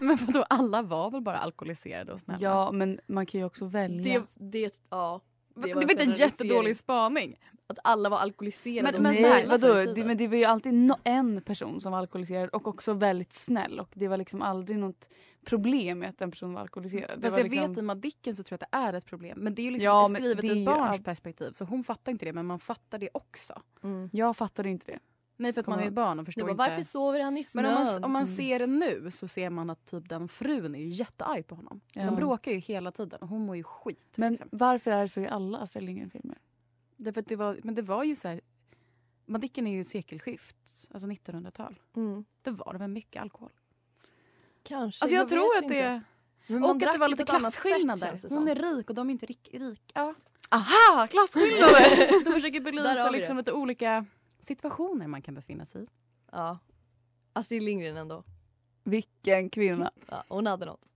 Men 0.00 0.16
vadå, 0.26 0.44
alla 0.50 0.82
var 0.82 1.10
väl 1.10 1.20
bara 1.22 1.38
alkoholiserade 1.38 2.12
och 2.12 2.20
snälla? 2.20 2.38
Ja 2.42 2.72
men 2.72 3.00
man 3.06 3.26
kan 3.26 3.40
ju 3.40 3.46
också 3.46 3.64
välja. 3.64 4.18
Det, 4.18 4.26
det, 4.62 4.80
ja, 4.90 5.20
det, 5.54 5.60
det 5.62 5.74
var 5.74 5.82
var 5.82 5.90
inte 5.90 6.02
en 6.02 6.12
jättedålig 6.14 6.76
spaning. 6.76 7.36
att 7.66 7.78
alla 7.84 8.08
var 8.08 8.18
alkoholiserade 8.18 8.92
Men- 8.98 9.02
men 9.14 9.22
Nej 9.22 9.46
vadå, 9.48 9.74
det, 9.94 10.04
men 10.04 10.16
det 10.16 10.28
var 10.28 10.36
ju 10.36 10.44
alltid 10.44 10.74
no 10.74 10.94
en 11.04 11.42
person 11.42 11.80
som 11.80 11.92
var 11.92 11.98
alkoholiserad 11.98 12.48
och 12.50 12.68
också 12.68 12.92
väldigt 12.92 13.32
snäll 13.32 13.80
och 13.80 13.88
det 13.94 14.08
var 14.08 14.16
liksom 14.16 14.42
aldrig 14.42 14.78
något 14.78 15.08
problem 15.44 15.98
med 15.98 16.08
att 16.08 16.18
den 16.18 16.30
personen 16.30 16.54
var 16.54 16.60
alkoholiserad. 16.60 17.18
Det 17.18 17.22
Fast 17.22 17.32
var 17.32 17.38
jag 17.38 17.44
liksom... 17.50 17.70
vet 17.74 17.78
i 17.78 17.82
Madicken 17.82 18.34
så 18.34 18.42
tror 18.42 18.58
jag 18.60 18.64
att 18.64 18.70
det 18.72 18.76
är 18.88 18.98
ett 18.98 19.06
problem. 19.06 19.38
Men 19.40 19.54
det 19.54 19.62
är 19.62 19.64
ju 19.64 19.70
liksom 19.70 19.84
Ja, 19.84 20.08
men 20.08 20.22
skrivet 20.22 20.40
det 20.42 20.48
ur 20.48 20.58
ett 20.58 20.66
barns 20.66 20.90
all- 20.98 21.02
perspektiv 21.04 21.50
så 21.52 21.64
hon 21.64 21.84
fattar 21.84 22.12
inte 22.12 22.24
det 22.24 22.32
men 22.32 22.46
man 22.46 22.58
fattar 22.58 22.98
det 22.98 23.08
också. 23.14 23.62
Mm. 23.82 24.10
Jag 24.12 24.36
fattade 24.36 24.68
inte 24.68 24.86
det. 24.92 24.98
Nej 25.40 25.52
för 25.52 25.60
att 25.60 25.66
man 25.66 25.74
Kommer 25.74 25.84
är 25.84 25.88
ett 25.88 25.94
barn 25.94 26.18
och 26.20 26.26
förstår 26.26 26.42
bara, 26.42 26.50
inte. 26.50 26.70
varför 26.70 26.82
sover 26.82 27.20
han 27.20 27.36
i 27.38 27.44
snön? 27.44 27.64
Men 27.64 27.76
om 27.76 27.84
man, 27.84 28.04
om 28.04 28.12
man 28.12 28.22
Mm. 28.22 28.36
ser 28.36 28.58
det 28.58 28.66
nu 28.66 29.10
så 29.10 29.28
ser 29.28 29.50
man 29.50 29.70
att 29.70 29.86
typ 29.86 30.08
den 30.08 30.28
frun 30.28 30.74
är 30.74 30.78
ju 30.78 30.88
jättearg 30.88 31.46
på 31.46 31.54
honom. 31.54 31.80
Ja. 31.92 32.04
De 32.06 32.16
bråkar 32.16 32.52
ju 32.52 32.58
hela 32.58 32.92
tiden 32.92 33.20
och 33.22 33.28
hon 33.28 33.46
mår 33.46 33.56
ju 33.56 33.62
skit. 33.62 34.12
Men 34.16 34.32
liksom. 34.32 34.48
varför 34.52 34.90
är 34.90 35.02
det 35.02 35.08
så 35.08 35.20
i 35.20 35.28
alla 35.28 35.58
Astrid 35.58 35.84
Lindgren-filmer? 35.84 36.38
Därför 36.96 37.22
det 37.22 37.36
var, 37.36 37.60
men 37.62 37.74
det 37.74 37.82
var 37.82 38.04
ju 38.04 38.16
så 38.16 38.28
här... 38.28 38.40
Madicken 39.26 39.66
är 39.66 39.72
ju 39.72 39.84
sekelskift, 39.84 40.56
alltså 40.90 41.06
1900-tal. 41.08 41.78
Mm. 41.96 42.24
Det 42.42 42.50
var 42.50 42.72
det 42.72 42.78
med 42.78 42.90
mycket 42.90 43.22
alkohol. 43.22 43.50
Kanske. 44.62 45.02
Alltså 45.04 45.16
jag, 45.16 45.28
tror 45.28 45.54
vet 45.56 45.64
att 45.64 45.68
det 45.68 45.94
inte. 45.94 46.02
Men 46.46 46.60
man 46.60 46.70
Och 46.70 46.76
att 46.82 46.92
det 46.92 46.98
var 46.98 47.08
lite 47.08 47.26
sätt, 47.26 47.40
klasskillnader. 47.40 48.18
Hon 48.28 48.48
är 48.48 48.54
rik 48.54 48.88
och 48.90 48.94
de 48.94 49.08
är 49.08 49.12
inte 49.12 49.26
rik. 49.26 49.48
rik. 49.52 49.90
Ja. 49.94 50.14
Aha! 50.48 51.06
Klasskillnader! 51.10 52.24
De 52.24 52.32
försöker 52.32 52.60
belysa 52.60 53.10
liksom 53.10 53.36
lite 53.36 53.52
olika 53.52 54.06
situationer 54.42 55.06
man 55.06 55.22
kan 55.22 55.34
befinna 55.34 55.66
sig 55.66 55.82
i. 55.82 55.86
Ja. 56.32 56.58
Astrid 57.32 57.62
Lindgren 57.62 57.96
ändå. 57.96 58.24
Vilken 58.84 59.50
kvinna. 59.50 59.90
Ja, 60.08 60.24
hon 60.28 60.46
hade 60.46 60.66
något. 60.66 60.86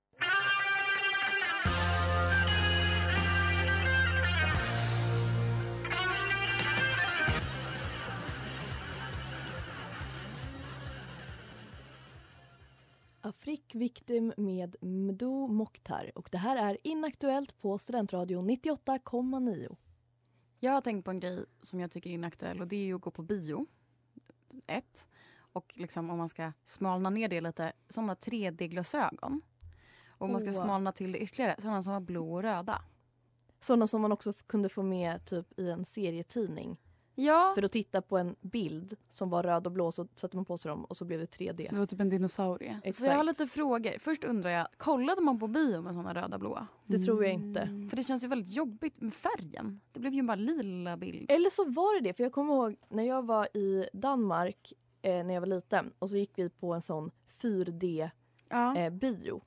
Afrik 13.20 13.74
Victim 13.74 14.32
med 14.36 14.76
Mdo 14.80 15.46
Mokhtar 15.46 16.12
och 16.14 16.28
det 16.32 16.38
här 16.38 16.56
är 16.56 16.78
Inaktuellt 16.82 17.58
på 17.58 17.78
Studentradion 17.78 18.50
98,9. 18.50 19.76
Jag 20.64 20.72
har 20.72 20.80
tänkt 20.80 21.04
på 21.04 21.10
en 21.10 21.20
grej 21.20 21.44
som 21.62 21.80
jag 21.80 21.90
tycker 21.90 22.10
är 22.10 22.14
inaktuell 22.14 22.60
och 22.60 22.68
det 22.68 22.76
är 22.76 22.84
ju 22.84 22.94
att 22.94 23.00
gå 23.00 23.10
på 23.10 23.22
bio. 23.22 23.66
Ett. 24.66 25.08
Och 25.36 25.72
liksom 25.76 26.10
om 26.10 26.18
man 26.18 26.28
ska 26.28 26.52
smalna 26.64 27.10
ner 27.10 27.28
det 27.28 27.40
lite, 27.40 27.72
sådana 27.88 28.14
3D-glasögon. 28.14 29.42
Och 30.08 30.24
om 30.24 30.32
man 30.32 30.40
ska 30.40 30.50
Åh. 30.50 30.64
smalna 30.64 30.92
till 30.92 31.12
det 31.12 31.18
ytterligare, 31.18 31.54
sådana 31.58 31.82
som 31.82 31.92
var 31.92 32.00
blå 32.00 32.34
och 32.34 32.42
röda. 32.42 32.82
Sådana 33.60 33.86
som 33.86 34.02
man 34.02 34.12
också 34.12 34.32
kunde 34.32 34.68
få 34.68 34.82
med 34.82 35.24
typ 35.24 35.58
i 35.58 35.70
en 35.70 35.84
serietidning. 35.84 36.80
Ja. 37.14 37.52
För 37.54 37.62
att 37.62 37.72
titta 37.72 38.02
på 38.02 38.18
en 38.18 38.36
bild 38.40 38.96
som 39.12 39.30
var 39.30 39.42
röd 39.42 39.66
och 39.66 39.72
blå 39.72 39.92
så 39.92 40.06
satte 40.14 40.36
man 40.36 40.44
på 40.44 40.56
sig 40.58 40.68
dem 40.68 40.84
och 40.84 40.96
så 40.96 41.04
blev 41.04 41.20
det 41.20 41.26
3D. 41.38 41.68
Det 41.70 41.78
var 41.78 41.86
typ 41.86 42.00
en 42.00 42.08
dinosaurie. 42.08 42.92
Så 42.92 43.04
jag 43.06 43.14
har 43.16 43.24
lite 43.24 43.46
frågor. 43.46 43.98
Först 43.98 44.24
undrar 44.24 44.50
jag, 44.50 44.66
kollade 44.76 45.20
man 45.20 45.38
på 45.38 45.48
bio 45.48 45.80
med 45.82 45.94
sådana 45.94 46.14
röda 46.14 46.36
och 46.36 46.40
blåa? 46.40 46.66
Det 46.86 46.98
tror 46.98 47.24
jag 47.24 47.32
inte. 47.32 47.60
Mm. 47.60 47.90
För 47.90 47.96
det 47.96 48.02
känns 48.02 48.24
ju 48.24 48.28
väldigt 48.28 48.52
jobbigt 48.54 49.00
med 49.00 49.14
färgen. 49.14 49.80
Det 49.92 50.00
blev 50.00 50.14
ju 50.14 50.22
bara 50.22 50.34
lila 50.34 50.96
bild. 50.96 51.30
Eller 51.30 51.50
så 51.50 51.64
var 51.64 51.94
det 52.00 52.08
det, 52.08 52.14
för 52.14 52.22
jag 52.22 52.32
kommer 52.32 52.54
ihåg 52.54 52.76
när 52.88 53.02
jag 53.02 53.26
var 53.26 53.56
i 53.56 53.88
Danmark 53.92 54.72
eh, 55.02 55.24
när 55.24 55.34
jag 55.34 55.40
var 55.40 55.46
liten 55.48 55.92
och 55.98 56.10
så 56.10 56.16
gick 56.16 56.38
vi 56.38 56.50
på 56.50 56.74
en 56.74 56.82
sån 56.82 57.10
4D 57.42 58.10
Ja. 58.48 58.76
eh, 58.76 58.90
bio. 58.90 59.42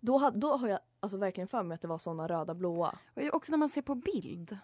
Då, 0.00 0.18
ha, 0.18 0.30
då 0.30 0.56
har 0.56 0.68
jag 0.68 0.78
alltså 1.00 1.18
verkligen 1.18 1.48
för 1.48 1.62
mig 1.62 1.74
att 1.74 1.80
det 1.82 1.88
var 1.88 1.98
såna 1.98 2.28
röda 2.28 2.54
blåa. 2.54 2.98
Och 3.14 3.22
också 3.34 3.52
när 3.52 3.58
man 3.58 3.68
ser 3.68 3.82
på 3.82 3.94
bild 3.94 4.58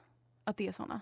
att 0.44 0.56
det 0.56 0.68
är 0.68 0.73
såna. 0.73 1.00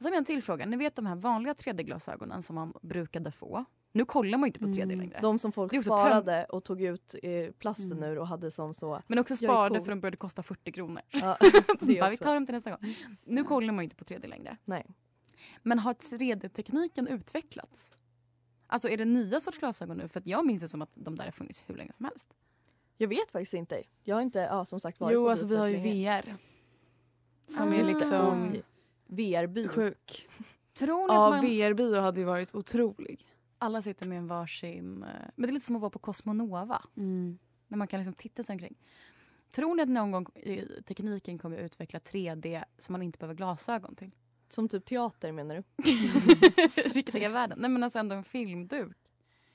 Och 0.00 0.04
sen 0.04 0.14
en 0.14 0.24
till 0.24 0.42
fråga. 0.42 0.66
Ni 0.66 0.76
vet 0.76 0.96
de 0.96 1.06
här 1.06 1.16
vanliga 1.16 1.52
3D-glasögonen 1.54 2.42
som 2.42 2.54
man 2.54 2.72
brukade 2.82 3.30
få. 3.30 3.64
Nu 3.92 4.04
kollar 4.04 4.38
man 4.38 4.46
ju 4.46 4.48
inte 4.48 4.58
på 4.60 4.66
3D 4.66 4.82
Mm. 4.82 4.98
längre. 4.98 5.18
De 5.22 5.38
som 5.38 5.52
folk 5.52 5.84
sparade 5.84 6.44
och 6.44 6.64
tog 6.64 6.82
ut 6.82 7.14
eh, 7.22 7.50
plasten 7.52 7.92
Mm. 7.92 8.10
ur 8.10 8.18
och 8.18 8.26
hade 8.26 8.50
som 8.50 8.74
så. 8.74 9.02
Men 9.06 9.18
också 9.18 9.36
sparade 9.36 9.74
cool. 9.78 9.84
för 9.84 9.92
de 9.92 10.00
började 10.00 10.16
kosta 10.16 10.42
40 10.42 10.72
kronor. 10.72 11.02
Ja, 11.10 11.36
bara, 12.00 12.10
vi 12.10 12.16
tar 12.16 12.34
dem 12.34 12.46
till 12.46 12.54
nästa 12.54 12.70
gång. 12.70 12.94
Nu 13.26 13.44
kollar 13.44 13.72
man 13.72 13.82
ju 13.82 13.84
inte 13.84 13.96
på 13.96 14.04
3D 14.04 14.26
längre. 14.26 14.56
Nej. 14.64 14.86
Men 15.62 15.78
har 15.78 15.94
3D-tekniken 15.94 17.06
utvecklats? 17.08 17.92
Alltså 18.66 18.88
är 18.88 18.96
det 18.96 19.04
nya 19.04 19.40
sorts 19.40 19.58
glasögon 19.58 19.96
nu? 19.96 20.08
För 20.08 20.22
jag 20.24 20.46
minns 20.46 20.62
det 20.62 20.68
som 20.68 20.82
att 20.82 20.90
de 20.94 21.16
där 21.16 21.24
har 21.24 21.30
funnits 21.32 21.62
hur 21.66 21.74
länge 21.76 21.92
som 21.92 22.04
helst. 22.04 22.28
Jag 22.96 23.08
vet 23.08 23.30
faktiskt 23.30 23.54
inte. 23.54 23.82
Jag 24.04 24.16
har 24.16 24.22
inte 24.22 24.38
ja, 24.38 24.64
som 24.64 24.80
sagt 24.80 25.00
varit 25.00 25.14
Jo, 25.14 25.24
på 25.24 25.30
alltså 25.30 25.46
vi 25.46 25.56
har 25.56 25.66
ju. 25.66 25.76
VR. 25.76 26.36
Som 27.46 27.68
Ah. 27.68 27.74
är 27.74 27.84
liksom 27.84 28.50
Oj. 28.52 28.62
VR-bio. 29.10 29.68
sjuk. 29.68 30.28
Tror 30.74 31.08
ni 31.08 31.14
Ja, 31.14 31.30
man... 31.30 31.40
VR-bio 31.40 32.00
hade 32.00 32.20
ju 32.20 32.26
varit 32.26 32.54
otrolig. 32.54 33.26
alla 33.58 33.82
sitter 33.82 34.08
med 34.08 34.18
en 34.18 34.26
varsin... 34.26 35.02
eh, 35.02 35.08
Men 35.36 35.46
det 35.46 35.50
är 35.50 35.52
lite 35.52 35.66
som 35.66 35.76
att 35.76 35.82
vara 35.82 35.90
på 35.90 35.98
Cosmonova. 35.98 36.82
Mm. 36.96 37.38
När 37.68 37.78
man 37.78 37.88
kan 37.88 38.00
liksom 38.00 38.14
titta 38.14 38.42
sig 38.42 38.52
omkring. 38.52 38.78
Tror 39.50 39.74
ni 39.74 39.82
att 39.82 39.88
någon 39.88 40.10
gång 40.10 40.26
i 40.34 40.82
tekniken 40.86 41.38
kommer 41.38 41.56
att 41.58 41.62
utveckla 41.64 41.98
3D 41.98 42.64
som 42.78 42.92
man 42.92 43.02
inte 43.02 43.18
behöver 43.18 43.34
glasögon 43.34 43.94
till? 43.94 44.10
Som 44.48 44.68
typ 44.68 44.84
teater 44.84 45.32
menar 45.32 45.54
du? 45.56 45.62
Riktiga 46.94 47.28
världen. 47.28 47.58
Nej 47.60 47.70
men 47.70 47.82
alltså 47.82 47.98
ändå 47.98 48.16
en 48.16 48.24
filmduk. 48.24 48.96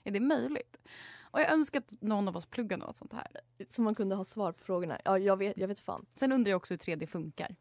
Är 0.03 0.11
det 0.11 0.19
möjligt? 0.19 0.77
Och 1.21 1.39
jag 1.39 1.51
önskar 1.51 1.79
att 1.79 2.01
någon 2.01 2.27
av 2.27 2.37
oss 2.37 2.45
pluggar 2.45 2.77
något 2.77 2.97
sånt 2.97 3.13
här. 3.13 3.27
Som 3.69 3.83
man 3.83 3.95
kunde 3.95 4.15
ha 4.15 4.23
svar 4.25 4.51
på 4.51 4.63
frågorna. 4.63 4.97
Ja, 5.05 5.19
jag 5.19 5.37
vet, 5.37 5.57
jag 5.57 5.67
vet 5.67 5.79
fan. 5.79 6.05
Sen 6.15 6.31
undrar 6.31 6.49
jag 6.49 6.57
också 6.57 6.73
hur 6.73 6.77
3D 6.77 7.05
funkar. 7.07 7.55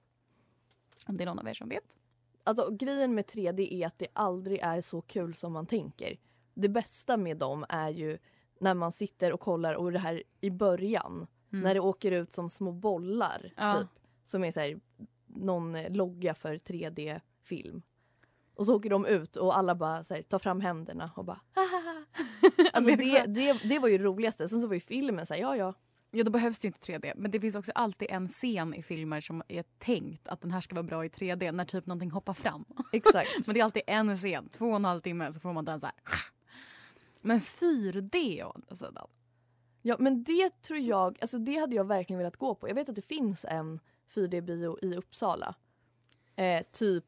Om 1.07 1.17
det 1.17 1.25
är 1.25 1.27
någon 1.27 1.39
av 1.39 1.49
er 1.49 1.55
som 1.55 1.69
vet. 1.69 1.97
Alltså 2.45 2.71
grejen 2.71 3.15
med 3.15 3.25
3D 3.25 3.73
är 3.73 3.87
att 3.87 3.99
det 3.99 4.07
aldrig 4.13 4.61
är 4.63 4.81
så 4.81 5.01
kul 5.01 5.35
som 5.35 5.53
man 5.53 5.67
tänker. 5.67 6.17
Det 6.55 6.69
bästa 6.69 7.17
med 7.17 7.37
dem 7.37 7.65
är 7.69 7.91
ju 7.91 8.19
när 8.61 8.75
man 8.75 8.93
sitter 8.93 9.33
och 9.33 9.41
kollar 9.41 9.75
och 9.75 9.93
det 9.93 9.99
här 9.99 10.23
i 10.41 10.51
början. 10.51 11.27
När 11.63 11.75
det 11.75 11.81
åker 11.81 12.13
ut 12.13 12.33
som 12.33 12.51
små 12.51 12.73
bollar 12.73 13.53
Ja. 13.57 13.79
typ. 13.79 13.89
Som 14.25 14.45
är 14.45 14.53
så 14.53 14.61
här, 14.61 14.81
någon 15.27 15.83
logga 15.83 16.35
för 16.35 16.55
3D-film. 16.59 17.83
Och 18.55 18.67
så 18.67 18.77
åker 18.77 18.91
de 18.91 19.07
ut 19.07 19.37
och 19.37 19.59
alla 19.59 19.75
bara 19.75 20.05
här, 20.11 20.23
tar 20.23 20.39
fram 20.39 20.61
händerna 20.61 21.11
och 21.17 21.25
bara 21.25 21.41
hahaha. 21.55 22.05
Alltså 22.73 22.97
det, 22.97 23.25
det, 23.27 23.53
det 23.69 23.79
var 23.79 23.89
ju 23.89 23.99
det 23.99 24.05
roligaste. 24.05 24.49
Sen 24.49 24.61
så 24.61 24.67
var 24.67 24.75
ju 24.75 24.81
filmen 24.81 25.27
så 25.27 25.35
här, 25.35 25.41
ja 25.41 25.57
ja. 25.57 25.75
Ja, 26.17 26.25
då 26.25 26.31
behövs 26.31 26.59
det 26.59 26.67
ju 26.67 26.69
inte 26.69 26.93
3D. 26.93 27.13
Men 27.17 27.31
det 27.31 27.41
finns 27.41 27.55
också 27.55 27.73
alltid 27.75 28.09
en 28.11 28.29
scen 28.29 28.75
i 28.75 28.83
filmer 28.83 29.21
som 29.21 29.43
är 29.49 29.65
tänkt 29.79 30.29
att 30.29 30.41
den 30.41 30.51
här 30.51 30.61
ska 30.61 30.75
vara 30.75 30.83
bra 30.83 31.05
i 31.05 31.09
3D 31.09 31.53
när 31.53 31.65
typ 31.65 31.87
någonting 31.87 32.11
hoppar 32.11 32.35
fram. 32.35 32.65
Exakt. 32.93 33.31
Men 33.47 33.55
det 33.55 33.61
är 33.61 33.65
alltid 33.65 33.83
en 33.87 34.17
scen, 34.17 34.49
två 34.49 34.67
och 34.67 34.77
en 34.77 34.85
halv 34.85 35.01
timme 35.01 35.33
så 35.33 35.41
får 35.41 35.53
man 35.53 35.65
den 35.65 35.81
så 35.81 35.87
här. 35.87 35.95
Men 37.21 37.41
4D 37.41 38.45
å 38.45 38.53
andra 38.55 38.77
sidan. 38.77 39.09
Ja 39.83 39.97
men 39.99 40.25
det 40.25 40.63
tror 40.63 40.79
jag, 40.79 41.19
alltså 41.21 41.39
det 41.39 41.57
hade 41.57 41.77
jag 41.77 41.85
verkligen 41.85 42.19
velat 42.19 42.37
gå 42.37 42.55
på. 42.55 42.69
Jag 42.69 42.75
vet 42.75 42.89
att 42.89 42.97
det 42.97 43.03
finns 43.03 43.45
en 43.45 43.81
4D-bio 44.15 44.79
i 44.83 44.97
Uppsala. 44.97 45.55
Eh, 46.37 46.63
typ 46.73 47.05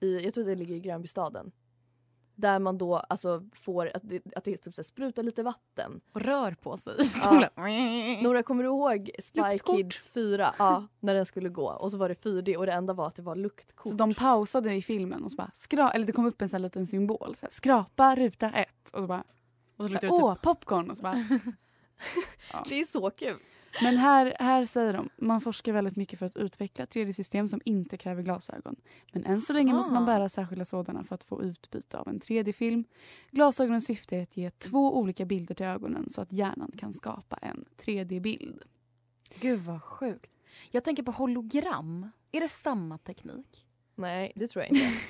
i, 0.00 0.18
jag 0.24 0.34
tror 0.34 0.44
att 0.44 0.48
det 0.48 0.54
ligger 0.54 0.74
i 0.74 0.80
Gränbystaden. 0.80 1.52
Där 2.40 2.58
man 2.58 2.78
då 2.78 2.96
alltså 2.96 3.42
får, 3.52 3.90
att 3.94 4.02
det, 4.04 4.22
att 4.36 4.44
det 4.44 4.56
typ 4.56 4.74
så 4.74 4.84
sprutar 4.84 5.22
lite 5.22 5.42
vatten. 5.42 6.00
Och 6.12 6.20
rör 6.20 6.52
på 6.52 6.76
sig 6.76 7.04
stolen. 7.04 7.50
Nora 8.22 8.42
kommer 8.42 8.62
du 8.62 8.68
ihåg 8.68 9.10
Spy 9.18 9.40
Luktkort. 9.40 9.76
Kids 9.76 10.10
4? 10.10 10.54
Ja, 10.58 10.86
när 11.00 11.14
den 11.14 11.26
skulle 11.26 11.48
gå. 11.48 11.70
Och 11.70 11.90
så 11.90 11.96
var 11.98 12.08
det 12.08 12.14
4D 12.14 12.56
och 12.56 12.66
det 12.66 12.72
enda 12.72 12.92
var 12.92 13.06
att 13.06 13.16
det 13.16 13.22
var 13.22 13.36
luktkort. 13.36 13.90
Så 13.90 13.96
de 13.96 14.14
pausade 14.14 14.74
i 14.74 14.82
filmen 14.82 15.24
och 15.24 15.30
så 15.30 15.36
bara 15.36 15.50
skra 15.54 15.90
eller 15.90 16.06
det 16.06 16.12
kom 16.12 16.26
upp 16.26 16.42
en 16.42 16.48
sån 16.48 16.62
liten 16.62 16.86
symbol. 16.86 17.34
Så 17.36 17.46
här, 17.46 17.50
skrapa 17.50 18.16
ruta 18.16 18.50
ett. 18.50 18.90
Och 18.92 19.00
så 19.00 19.06
bara 19.06 19.24
Och 19.76 19.90
så 19.90 19.98
så 19.98 20.06
här, 20.06 20.12
åh 20.12 20.34
typ 20.34 20.42
popcorn. 20.42 20.90
Och 20.90 20.96
så 20.96 21.02
bara. 21.02 21.14
Det 22.68 22.80
är 22.80 22.84
så 22.84 23.10
kul. 23.10 23.36
Men 23.82 23.96
här, 23.96 24.36
här 24.38 24.64
säger 24.64 24.92
de 24.92 25.08
man 25.16 25.40
forskar 25.40 25.72
väldigt 25.72 25.96
mycket 25.96 26.18
för 26.18 26.26
att 26.26 26.36
utveckla 26.36 26.84
3D-system 26.84 27.48
som 27.48 27.60
inte 27.64 27.96
kräver 27.96 28.22
glasögon. 28.22 28.76
Men 29.12 29.24
än 29.24 29.42
så 29.42 29.52
länge 29.52 29.72
måste 29.72 29.92
man 29.92 30.02
Aha. 30.02 30.12
bära 30.12 30.28
särskilda 30.28 30.64
sådana 30.64 31.04
för 31.04 31.14
att 31.14 31.24
få 31.24 31.42
utbyte 31.42 31.98
av 31.98 32.08
en 32.08 32.20
3D-film. 32.20 32.84
Glasögonens 33.30 33.86
syfte 33.86 34.16
är 34.16 34.22
att 34.22 34.36
ge 34.36 34.50
två 34.50 34.98
olika 34.98 35.24
bilder 35.24 35.54
till 35.54 35.66
ögonen 35.66 36.10
så 36.10 36.20
att 36.20 36.32
hjärnan 36.32 36.72
kan 36.78 36.94
skapa 36.94 37.36
en 37.36 37.64
3D-bild. 37.84 38.62
Gud 39.40 39.60
vad 39.60 39.82
sjukt. 39.82 40.32
Jag 40.70 40.84
tänker 40.84 41.02
på 41.02 41.10
hologram. 41.10 42.10
Är 42.32 42.40
det 42.40 42.48
samma 42.48 42.98
teknik? 42.98 43.66
Nej, 43.94 44.32
det 44.36 44.48
tror 44.48 44.64
jag 44.64 44.70
inte. 44.76 45.00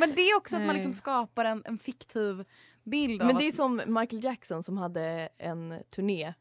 Men 0.00 0.12
det 0.14 0.20
är 0.20 0.36
också 0.36 0.56
att 0.56 0.60
man 0.60 0.66
Nej. 0.66 0.76
liksom 0.76 0.92
skapar 0.92 1.44
en, 1.44 1.62
en 1.64 1.78
fiktiv 1.78 2.44
bild 2.82 3.24
Men 3.24 3.36
det 3.36 3.44
är 3.44 3.48
att, 3.48 3.54
som 3.54 3.82
Michael 3.86 4.24
Jackson 4.24 4.62
som 4.62 4.78
hade 4.78 5.28
en 5.38 5.74
turné 5.90 6.34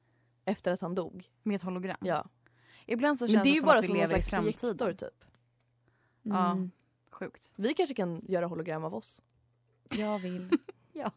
efter 0.48 0.72
att 0.72 0.82
han 0.82 0.96
dog. 0.96 1.30
med 1.44 1.56
ett 1.56 1.62
hologram. 1.62 1.98
Ja. 2.02 2.26
Ibland 2.86 3.20
så 3.20 3.26
Men 3.26 3.30
känns 3.30 3.44
det 3.44 3.50
är 3.50 3.52
det 3.52 3.56
ju 3.56 3.60
som 3.60 3.68
bara 3.68 3.78
att 3.78 3.84
vi 3.84 3.88
som 3.88 3.96
lever 3.96 4.18
i 4.18 4.22
slags 4.22 4.46
projektor 4.46 4.94
typ. 4.94 5.24
Ja. 6.24 6.52
Mm. 6.52 6.72
Sjukt. 7.12 7.52
Vi 7.56 7.74
kanske 7.74 7.96
kan 7.96 8.22
göra 8.28 8.46
hologram 8.46 8.84
av 8.84 8.96
oss. 8.96 9.22
Jag 9.90 10.20
vill. 10.20 10.50
ja. 10.94 11.12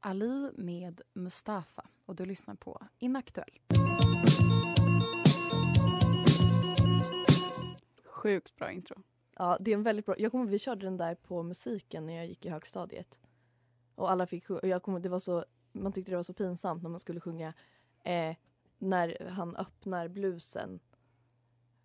Ali 0.00 0.50
med 0.54 1.00
Mustafa 1.12 1.86
och 2.06 2.16
du 2.16 2.24
lyssnar 2.24 2.54
på 2.54 2.82
Inaktuellt. 2.98 3.62
Sjukt 8.24 8.56
bra 8.56 8.72
intro. 8.72 9.02
Ja, 9.36 9.56
det 9.60 9.70
är 9.70 9.74
en 9.74 9.82
väldigt 9.82 10.06
bra. 10.06 10.14
Jag 10.18 10.32
kommer, 10.32 10.46
vi 10.46 10.58
körde 10.58 10.86
den 10.86 10.96
där 10.96 11.14
på 11.14 11.42
musiken 11.42 12.06
när 12.06 12.16
jag 12.16 12.26
gick 12.26 12.46
i 12.46 12.48
högstadiet. 12.48 13.18
Och 13.94 14.10
alla 14.10 14.26
fick. 14.26 14.50
Och 14.50 14.68
jag 14.68 14.82
kommer, 14.82 15.00
det 15.00 15.08
var 15.08 15.18
så, 15.18 15.44
man 15.72 15.92
tyckte 15.92 16.12
det 16.12 16.16
var 16.16 16.22
så 16.22 16.34
pinsamt 16.34 16.82
när 16.82 16.90
man 16.90 17.00
skulle 17.00 17.20
sjunga 17.20 17.54
eh, 18.04 18.36
när 18.78 19.28
han 19.28 19.56
öppnar 19.56 20.08
blusen. 20.08 20.80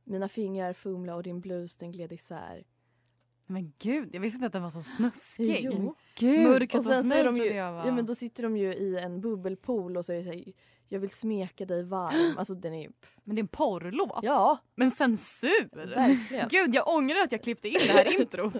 Mina 0.04 0.30
fingrar 0.30 0.74
fumla 0.74 1.16
och 1.16 1.24
din 1.24 1.42
blus 1.42 1.78
den 1.78 1.92
gled 1.92 2.12
isär. 2.12 2.66
Men 3.46 3.74
gud, 3.80 4.16
jag 4.16 4.22
visste 4.22 4.36
inte 4.36 4.46
att 4.46 4.54
den 4.54 4.64
var 4.64 4.70
så 4.70 4.84
snuskig. 4.84 5.60
Jo. 5.64 5.96
Gud. 6.16 6.50
Mörk 6.50 6.76
Och 6.76 6.86
är 6.86 7.24
de 7.24 7.38
ju, 7.38 7.46
jag 7.46 7.74
var... 7.74 7.86
ja 7.86 7.92
men 7.92 8.06
då 8.06 8.16
sitter 8.16 8.44
de 8.44 8.58
ju 8.58 8.74
i 8.74 8.98
en 8.98 9.22
bubbelpool 9.22 9.98
och 9.98 10.06
så 10.06 10.14
är 10.14 10.18
det 10.18 10.24
så 10.24 10.30
här, 10.30 10.54
jag 10.90 11.00
vill 11.00 11.10
smeka 11.10 11.66
dig 11.66 11.84
varm. 11.84 12.38
Alltså 12.38 12.54
den 12.54 12.74
är 12.74 12.82
ju, 12.82 12.92
Men 13.24 13.36
det 13.36 13.40
är 13.40 13.44
en 13.44 13.48
porrlåt. 13.48 14.20
ja 14.24 14.58
Men 14.76 14.92
censur! 14.92 15.70
verkligen. 15.96 16.48
Gud, 16.50 16.76
jag 16.76 16.88
ångrar 16.88 17.24
att 17.24 17.32
jag 17.32 17.44
klippte 17.44 17.68
in 17.68 17.80
det 17.88 17.94
här 17.94 18.20
introt. 18.20 18.54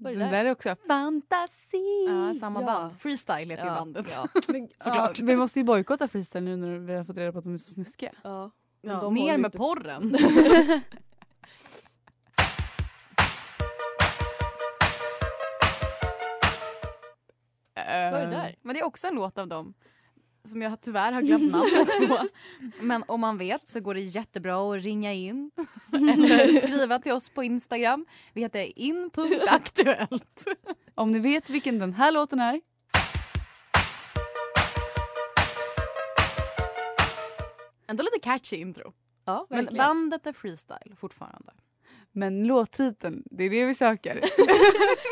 Det 0.00 0.14
där 0.14 0.30
där? 0.30 0.44
är 0.44 0.50
också 0.50 0.76
fantasi. 0.86 2.06
Ja, 2.08 2.34
samma 2.40 2.60
Ja. 2.60 2.66
band. 2.66 2.92
Freestyle 3.00 3.50
heter 3.50 3.64
ju 3.64 3.70
Ja, 3.70 3.74
bandet. 3.74 4.06
ja. 4.14 4.28
Men, 4.48 4.68
Såklart. 4.84 5.20
Vi 5.20 5.36
måste 5.36 5.58
ju 5.60 5.64
bojkotta 5.64 6.08
freestyle 6.08 6.44
nu 6.44 6.56
när 6.56 6.78
vi 6.78 6.94
har 6.94 7.04
fått 7.04 7.16
reda 7.16 7.32
på 7.32 7.38
att 7.38 7.44
de 7.44 7.54
är 7.54 7.58
så 7.58 7.72
snuskiga. 7.72 8.12
ja. 8.22 8.50
Ner 9.10 9.38
med 9.38 9.46
inte- 9.48 9.58
porren. 9.58 10.16
Vad 17.88 18.20
är 18.20 18.26
det 18.26 18.32
där? 18.32 18.56
Men 18.62 18.74
det 18.74 18.80
är 18.80 18.84
också 18.84 19.06
en 19.06 19.14
låt 19.14 19.38
av 19.38 19.48
dem. 19.48 19.74
Som 20.44 20.62
jag 20.62 20.80
tyvärr 20.80 21.12
har 21.12 21.22
glömt 21.22 21.52
namnet 21.52 22.08
på. 22.08 22.28
Men 22.80 23.04
om 23.08 23.20
man 23.20 23.38
vet 23.38 23.68
så 23.68 23.80
går 23.80 23.94
det 23.94 24.00
jättebra 24.00 24.72
att 24.76 24.82
ringa 24.82 25.12
in. 25.12 25.50
Eller 25.92 26.60
skriva 26.60 26.98
till 26.98 27.12
oss 27.12 27.30
på 27.30 27.42
Instagram. 27.44 28.06
Vi 28.32 28.40
heter 28.40 28.78
in.aktuellt. 28.78 30.44
Om 30.94 31.10
ni 31.10 31.18
vet 31.18 31.50
vilken 31.50 31.78
den 31.78 31.92
här 31.92 32.12
låten 32.12 32.40
är. 32.40 32.60
Ändå 37.88 38.02
lite 38.02 38.18
catchy 38.22 38.56
intro. 38.56 38.92
Ja, 39.24 39.46
Men 39.50 39.68
bandet 39.76 40.26
är 40.26 40.32
freestyle 40.32 40.96
fortfarande. 40.96 41.52
Men 42.12 42.44
låttiteln, 42.46 43.22
det 43.30 43.44
är 43.44 43.50
det 43.50 43.64
vi 43.64 43.74
söker. 43.74 44.18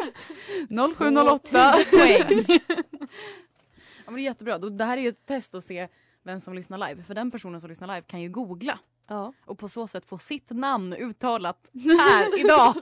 0708. 0.97 1.75
Poäng. 1.91 2.45
ja, 2.49 4.05
men 4.07 4.15
det 4.15 4.21
är 4.21 4.25
jättebra. 4.25 4.59
Då- 4.59 4.69
Det 4.69 4.85
här 4.85 4.97
är 4.97 5.03
ju 5.03 5.09
ett 5.09 5.27
test 5.27 5.55
att 5.55 5.65
se 5.65 5.89
vem 6.23 6.41
som 6.41 6.55
lyssnar 6.55 6.89
live. 6.89 7.03
För 7.03 7.15
den 7.15 7.31
personen 7.31 7.61
som 7.61 7.71
lyssnar 7.71 7.89
live 7.89 8.03
kan 8.07 8.21
ju 8.21 8.29
googla 8.29 8.79
Ja. 9.09 9.33
och 9.45 9.59
på 9.59 9.69
så 9.69 9.87
sätt 9.87 10.07
få 10.07 10.19
sitt 10.19 10.51
namn 10.51 10.93
uttalat 10.93 11.71
här 11.99 12.41
idag. 12.45 12.75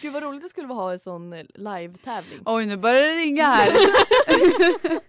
Gud 0.00 0.12
vad 0.12 0.22
roligt 0.22 0.42
det 0.42 0.48
skulle 0.48 0.66
vara 0.66 0.78
att 0.78 0.84
ha 0.84 0.92
en 0.92 0.98
sån 0.98 1.32
eh, 1.32 1.44
live-tävling. 1.54 2.40
Oj, 2.44 2.66
nu 2.66 2.76
börjar 2.76 3.02
det 3.02 3.14
ringa 3.16 3.44
här. 3.44 3.68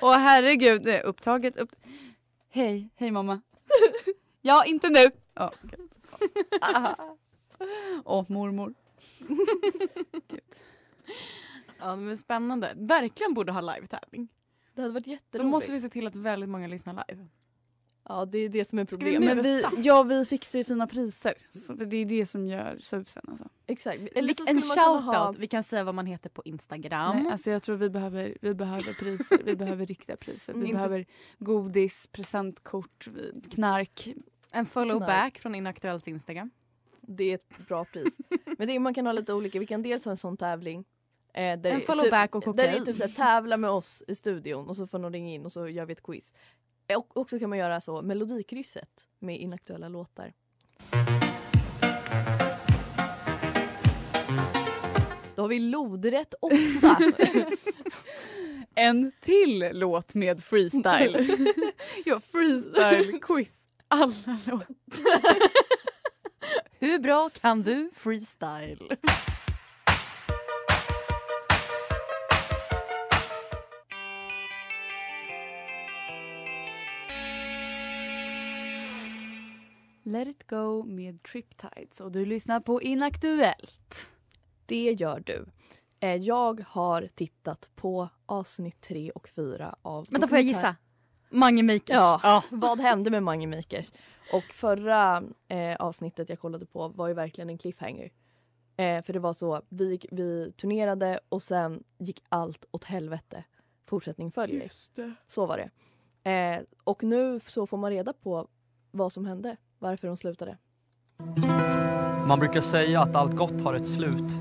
Åh 0.00 0.16
herregud, 0.16 0.82
det 0.82 0.98
är 0.98 1.02
upptaget. 1.02 1.56
Upp... 1.56 1.70
Hej, 2.50 2.88
hej 2.96 3.10
mamma. 3.10 3.40
ja, 4.42 4.64
inte 4.64 4.88
nu. 4.88 5.10
Ja, 5.34 5.52
okej. 5.64 5.78
Åh, 8.04 8.24
mormor. 8.28 8.74
Ja, 11.78 11.96
men 11.96 12.16
spännande. 12.16 12.72
Verkligen 12.76 13.34
borde 13.34 13.52
ha 13.52 13.60
live-tävling. 13.60 14.28
Det 14.74 14.82
hade 14.82 14.94
varit 14.94 15.04
Då 15.04 15.10
jätteroligt. 15.10 15.50
måste 15.50 15.72
vi 15.72 15.80
se 15.80 15.88
till 15.88 16.06
att 16.06 16.16
väldigt 16.16 16.48
många 16.48 16.66
lyssnar 16.66 17.04
live. 17.08 17.26
Ja 18.08 18.24
det 18.24 18.38
är 18.38 18.48
det 18.48 18.68
som 18.68 18.78
är 18.78 18.82
vi 18.82 18.86
problemet. 18.86 19.20
med- 19.20 19.36
Men 19.36 19.44
vi, 19.44 19.64
ja, 19.82 20.02
vi 20.02 20.24
fixar 20.24 20.58
ju 20.58 20.64
fina 20.64 20.86
priser. 20.86 21.34
Så 21.50 21.72
det 21.72 21.96
är 21.96 22.04
det 22.04 22.26
som 22.26 22.46
gör 22.46 22.78
susen. 22.80 23.22
Alltså. 23.28 23.48
Exakt. 23.66 23.98
Eller 24.14 24.34
så 24.34 24.44
en 24.50 24.60
shoutout. 24.60 25.04
ha... 25.04 25.32
Vi 25.38 25.46
kan 25.46 25.64
säga 25.64 25.84
vad 25.84 25.94
man 25.94 26.06
heter 26.06 26.30
på 26.30 26.42
Instagram. 26.44 27.16
Nej, 27.16 27.32
alltså 27.32 27.50
jag 27.50 27.62
tror 27.62 27.76
vi 27.76 27.90
behöver, 27.90 28.36
vi 28.40 28.54
behöver 28.54 28.92
priser. 28.92 29.42
Vi 29.44 29.56
behöver 29.56 29.86
riktiga 29.86 30.16
priser. 30.16 30.52
Vi 30.54 30.60
Inte- 30.60 30.72
behöver 30.72 31.06
godis, 31.38 32.08
presentkort, 32.12 33.06
vi- 33.14 33.40
knark. 33.50 34.08
en 34.52 34.66
follow 34.66 34.96
Knark. 34.96 35.08
back 35.08 35.38
från 35.38 35.54
Inaktuellt 35.54 36.06
Instagram. 36.06 36.50
Det 37.02 37.24
är 37.24 37.34
ett 37.34 37.68
bra 37.68 37.84
pris. 37.84 38.14
Men 38.58 38.68
det 38.68 38.74
är, 38.74 38.78
man 38.78 38.94
kan 38.94 39.06
ha 39.06 39.12
lite 39.12 39.34
olika. 39.34 39.58
Vi 39.58 39.66
kan 39.66 39.82
dels 39.82 40.04
ha 40.04 40.10
en 40.10 40.16
sån 40.16 40.36
tävling. 40.36 40.84
Eh, 41.34 41.40
där 41.40 41.50
En 41.52 41.60
det 41.60 41.70
är 41.70 41.80
follow 41.80 42.02
typ, 42.04 42.34
och 42.34 42.56
Där 42.56 42.68
det 42.72 42.76
är 42.76 42.84
typ 42.84 42.96
så 42.96 43.02
här, 43.02 43.10
tävla 43.10 43.56
med 43.56 43.70
oss 43.70 44.02
i 44.08 44.14
studion 44.14 44.68
och 44.68 44.76
så 44.76 44.86
får 44.86 44.98
någon 44.98 45.12
ringa 45.12 45.32
in 45.32 45.44
och 45.44 45.52
så 45.52 45.68
gör 45.68 45.86
vi 45.86 45.92
ett 45.92 46.02
quiz. 46.02 46.32
Eh, 46.88 46.98
Och 46.98 47.16
också 47.16 47.38
kan 47.38 47.48
man 47.48 47.58
göra 47.58 47.80
så 47.80 48.02
melodikrysset 48.02 49.08
med 49.18 49.38
inaktuella 49.40 49.88
låtar. 49.88 50.32
Då 55.34 55.42
har 55.42 55.48
vi 55.48 55.58
lodrätt 55.58 56.34
8. 56.40 56.54
En 58.74 59.12
till 59.20 59.70
låt 59.72 60.14
med 60.14 60.44
freestyle. 60.44 61.28
ja, 62.04 62.20
freestyle 62.20 63.18
quiz. 63.22 63.58
Alla 63.88 64.38
låtar. 64.46 64.66
Hur 66.82 66.98
bra 66.98 67.30
kan 67.40 67.62
du 67.62 67.90
freestyle? 67.94 68.96
Let 80.04 80.28
it 80.28 80.46
go 80.50 80.82
med 80.84 81.22
Triptides 81.22 82.00
och 82.00 82.12
du 82.12 82.26
lyssnar 82.26 82.60
på 82.60 82.82
Inaktuellt. 82.82 84.10
Det 84.66 84.92
gör 84.92 85.22
du. 85.26 85.46
Eh, 86.00 86.14
Jag 86.16 86.64
har 86.68 87.08
tittat 87.14 87.70
på 87.74 88.08
avsnitt 88.26 88.80
3 88.80 89.10
och 89.10 89.28
4 89.28 89.76
av 89.82 90.06
Vänta, 90.10 90.28
får 90.28 90.38
jag 90.38 90.44
gissa? 90.44 90.76
Mange 91.32 91.62
Makers. 91.62 91.88
Ja. 92.22 92.42
Vad 92.50 92.80
hände 92.80 93.10
med 93.10 93.22
Mange 93.22 93.46
Makers? 93.46 93.92
Och 94.32 94.44
förra 94.44 95.22
eh, 95.48 95.76
avsnittet 95.78 96.28
jag 96.28 96.40
kollade 96.40 96.66
på 96.66 96.88
var 96.88 97.08
ju 97.08 97.14
verkligen 97.14 97.50
en 97.50 97.58
cliffhanger. 97.58 98.10
Eh, 98.76 99.02
för 99.02 99.12
det 99.12 99.18
var 99.18 99.32
så, 99.32 99.62
vi, 99.68 99.90
gick- 99.90 100.06
vi 100.10 100.52
turnerade 100.52 101.20
och 101.28 101.42
sen 101.42 101.82
gick 101.98 102.22
allt 102.28 102.64
åt 102.70 102.84
helvete. 102.84 103.44
Fortsättning 103.86 104.30
följer. 104.32 104.68
Så 105.26 105.46
var 105.46 105.56
det. 105.58 105.70
Eh, 106.30 106.60
och 106.84 107.02
nu 107.02 107.40
så 107.46 107.66
får 107.66 107.76
man 107.76 107.90
reda 107.90 108.12
på 108.12 108.48
vad 108.90 109.12
som 109.12 109.26
hände, 109.26 109.56
varför 109.78 110.08
de 110.08 110.16
slutade. 110.16 110.56
Man 112.26 112.38
brukar 112.38 112.60
säga 112.60 113.00
att 113.00 113.14
allt 113.16 113.36
gott 113.36 113.60
har 113.60 113.74
ett 113.74 113.88
slut. 113.88 114.32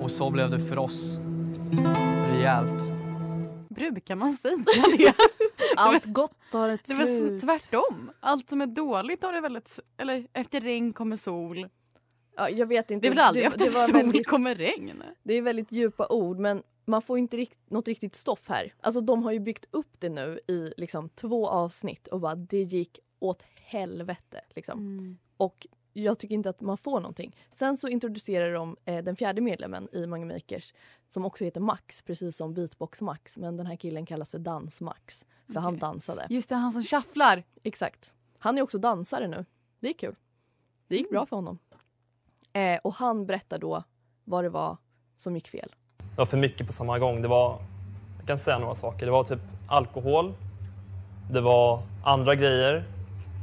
Och 0.00 0.10
så 0.10 0.30
blev 0.30 0.50
det 0.50 0.60
för 0.60 0.78
oss. 0.78 1.18
Rejält. 2.32 2.89
Brukar 3.70 4.16
man 4.16 4.32
säga 4.32 4.56
det? 4.98 5.14
Allt 5.76 6.04
gott 6.04 6.36
har 6.52 6.68
ett 6.68 6.84
Det 6.86 6.94
var 6.94 7.04
slut. 7.04 7.40
tvärtom. 7.40 8.10
Allt 8.20 8.50
som 8.50 8.60
är 8.60 8.66
dåligt 8.66 9.22
har 9.22 9.32
det 9.32 9.40
väldigt... 9.40 9.80
Eller 9.96 10.26
efter 10.32 10.60
regn 10.60 10.92
kommer 10.92 11.16
sol. 11.16 11.68
Ja, 12.36 12.50
jag 12.50 12.66
vet 12.66 12.90
inte. 12.90 13.04
Det 13.08 13.08
är 13.08 13.14
väl 13.14 13.24
aldrig 13.24 13.44
det, 13.44 13.46
efter 13.48 13.64
det 13.64 13.70
sol 13.70 13.92
väldigt, 13.92 14.26
kommer 14.26 14.54
regn? 14.54 15.02
Det 15.22 15.34
är 15.34 15.42
väldigt 15.42 15.72
djupa 15.72 16.06
ord 16.06 16.38
men 16.38 16.62
man 16.84 17.02
får 17.02 17.18
inte 17.18 17.36
rikt, 17.36 17.58
något 17.70 17.88
riktigt 17.88 18.14
stoff 18.14 18.48
här. 18.48 18.74
Alltså 18.80 19.00
de 19.00 19.22
har 19.22 19.32
ju 19.32 19.40
byggt 19.40 19.66
upp 19.70 19.92
det 19.98 20.08
nu 20.08 20.40
i 20.48 20.72
liksom 20.76 21.08
två 21.08 21.48
avsnitt 21.48 22.06
och 22.06 22.20
bara 22.20 22.34
det 22.34 22.62
gick 22.62 22.98
åt 23.18 23.42
helvete. 23.54 24.40
Liksom. 24.56 24.78
Mm. 24.78 25.18
Och 25.36 25.66
jag 25.92 26.18
tycker 26.18 26.34
inte 26.34 26.50
att 26.50 26.60
man 26.60 26.78
får 26.78 27.00
någonting. 27.00 27.36
Sen 27.52 27.76
så 27.76 27.88
introducerar 27.88 28.52
de 28.52 28.76
eh, 28.84 29.04
den 29.04 29.16
fjärde 29.16 29.40
medlemmen 29.40 29.88
i 29.92 30.06
Mange 30.06 30.26
Makers 30.26 30.74
som 31.08 31.24
också 31.24 31.44
heter 31.44 31.60
Max, 31.60 32.02
precis 32.02 32.36
som 32.36 32.54
Beatbox 32.54 33.00
Max. 33.00 33.38
Men 33.38 33.56
den 33.56 33.66
här 33.66 33.76
killen 33.76 34.06
kallas 34.06 34.30
för 34.30 34.38
Dans 34.38 34.80
Max, 34.80 35.24
för 35.52 35.60
han 35.60 35.74
Okej. 35.74 35.80
dansade. 35.80 36.26
Just 36.30 36.48
det, 36.48 36.54
han 36.54 36.72
som 36.72 36.82
shufflar. 36.82 37.44
Exakt. 37.62 38.14
Han 38.38 38.58
är 38.58 38.62
också 38.62 38.78
dansare 38.78 39.28
nu. 39.28 39.44
Det 39.80 39.88
är 39.88 39.92
kul. 39.92 40.14
Det 40.88 40.96
gick 40.96 41.10
bra 41.10 41.26
för 41.26 41.36
honom. 41.36 41.58
Eh, 42.52 42.78
och 42.82 42.94
han 42.94 43.26
berättar 43.26 43.58
då 43.58 43.84
vad 44.24 44.44
det 44.44 44.48
var 44.50 44.76
som 45.16 45.34
gick 45.34 45.48
fel. 45.48 45.74
Det 45.98 46.16
var 46.16 46.26
för 46.26 46.36
mycket 46.36 46.66
på 46.66 46.72
samma 46.72 46.98
gång. 46.98 47.22
Det 47.22 47.28
var, 47.28 47.58
jag 48.18 48.26
kan 48.26 48.38
säga 48.38 48.58
några 48.58 48.74
saker. 48.74 49.06
Det 49.06 49.12
var 49.12 49.24
typ 49.24 49.40
alkohol. 49.68 50.34
Det 51.32 51.40
var 51.40 51.82
andra 52.04 52.34
grejer. 52.34 52.84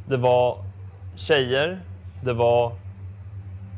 Det 0.09 0.17
var 0.17 0.63
tjejer. 1.15 1.81
Det 2.23 2.33
var 2.33 2.71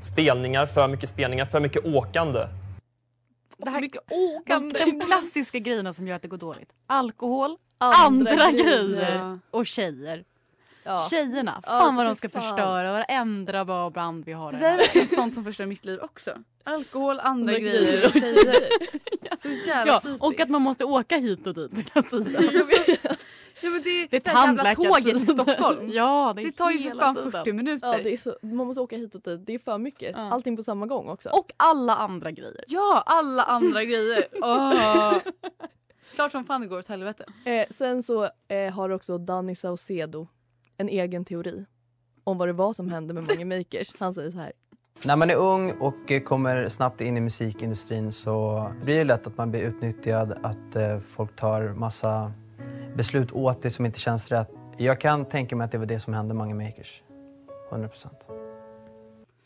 spelningar, 0.04 0.65
för 0.65 0.88
mycket 0.88 1.10
spelningar, 1.10 1.45
för 1.45 1.60
mycket 1.60 1.86
åkande. 1.86 2.47
Det 3.58 3.69
här, 3.69 3.82
mycket 3.82 4.02
de, 4.10 4.15
åkande. 4.15 4.80
de 4.86 4.99
klassiska 5.02 5.60
grejerna 5.60 5.93
som 5.93 6.08
gör 6.08 6.15
att 6.15 6.21
det 6.21 6.28
går 6.28 6.38
dåligt. 6.38 6.69
Alkohol, 6.88 7.58
andra, 7.78 8.52
grejer 8.52 9.15
Ja. 9.19 9.39
och 9.52 9.65
tjejer. 9.65 10.23
Ja. 10.89 11.08
Tjejerna, 11.10 11.62
Ja, 11.65 11.69
fan 11.69 11.95
vad 11.95 12.06
de 12.06 12.15
ska 12.15 12.30
fan. 12.30 12.41
förstöra 12.41 12.91
varenda 12.93 13.65
bra 13.65 13.89
brand 13.89 14.25
vi 14.25 14.32
har 14.34 14.52
Det 14.52 14.58
i 14.58 14.62
där 14.62 14.78
är 15.02 15.15
sånt 15.15 15.34
som 15.36 15.43
förstör 15.43 15.65
mitt 15.65 15.86
liv 15.86 15.99
också. 16.02 16.32
Alkohol, 16.63 17.19
andra 17.19 17.30
Andra 17.30 17.54
grejer 17.60 18.06
och 18.06 18.12
tjejer. 18.13 19.38
Så 19.38 19.49
jävla 19.49 19.93
Ja, 19.93 19.99
typiskt. 19.99 20.23
och 20.23 20.39
att 20.39 20.49
man 20.49 20.62
måste 20.62 20.86
åka 20.86 21.17
hit 21.17 21.47
och 21.47 21.54
dit 21.54 21.71
hela 21.95 22.08
tiden. 22.08 22.36
Ja, 23.62 23.69
men 23.69 23.82
det, 23.84 24.08
Det 24.10 24.17
är 24.17 24.21
det 24.23 24.30
här 24.30 24.47
jävla 24.47 24.75
tåget 24.75 25.04
tandläkartiden. 25.04 25.19
Stockholm. 25.45 25.89
Ja, 25.93 26.34
det, 26.36 26.43
Det 26.43 26.52
tar 26.52 26.69
ju 26.71 26.91
för 26.91 26.97
fan 26.99 27.15
tiden. 27.15 27.32
40 27.32 27.54
minuter. 27.54 27.88
Ja, 27.88 27.99
det 28.04 28.13
är 28.13 28.17
så, 28.17 28.38
man 28.41 28.67
måste 28.67 28.82
åka 28.82 28.95
hit 28.97 29.15
och 29.15 29.21
dit. 29.21 29.45
Det 29.45 29.54
är 29.54 29.60
för 29.60 29.78
mycket. 29.78 30.12
Ja. 30.17 30.32
Allting 30.32 30.56
på 30.58 30.63
samma 30.63 30.86
gång 30.86 31.10
också. 31.10 31.30
Och 31.30 31.52
alla 31.58 31.95
andra 31.95 32.32
grejer. 32.32 32.63
Ja, 32.67 33.04
alla 33.06 33.43
andra 33.43 33.84
grejer. 33.84 34.28
Åh. 34.41 35.17
Klart 36.15 36.32
som 36.32 36.45
fan 36.45 36.62
det 36.62 36.67
går 36.67 36.80
åt 36.80 36.88
helvete. 36.88 37.25
Eh, 37.45 37.65
sen 37.71 38.04
så 38.04 38.23
eh, 38.47 38.73
har 38.73 38.89
också 38.89 39.17
Danny 39.17 39.56
Saucedo 39.56 40.28
en 40.79 40.89
egen 40.89 41.25
teori 41.25 41.65
om 42.23 42.37
vad 42.37 42.47
det 42.47 42.53
var 42.53 42.73
som 42.73 42.89
hände 42.89 43.13
med 43.13 43.23
Mange 43.23 43.45
Makers. 43.57 43.93
Han 43.99 44.13
säger 44.13 44.31
så 44.31 44.37
här. 44.37 44.51
När 45.05 45.15
man 45.15 45.29
är 45.29 45.35
ung 45.35 45.71
och 45.71 46.11
eh, 46.11 46.21
kommer 46.23 46.69
snabbt 46.69 47.01
in 47.01 47.17
i 47.17 47.21
musikindustrin 47.21 48.11
så 48.11 48.65
blir 48.83 48.97
det 48.97 49.03
lätt 49.03 49.27
att 49.27 49.37
man 49.37 49.51
blir 49.51 49.61
utnyttjad, 49.61 50.31
att 50.43 50.75
eh, 50.75 50.99
folk 50.99 51.35
tar 51.35 51.73
massa 51.73 52.31
beslut 52.95 53.31
åt 53.31 53.61
dig 53.61 53.71
som 53.71 53.85
inte 53.85 53.99
känns 53.99 54.29
rätt. 54.31 54.49
Jag 54.77 55.01
kan 55.01 55.25
tänka 55.25 55.55
mig 55.55 55.65
att 55.65 55.71
det 55.71 55.77
var 55.77 55.85
det 55.85 55.99
som 55.99 56.13
hände 56.13 56.33
Mange 56.33 56.53
Makers. 56.55 57.03
100 57.71 57.87
procent. 57.89 58.19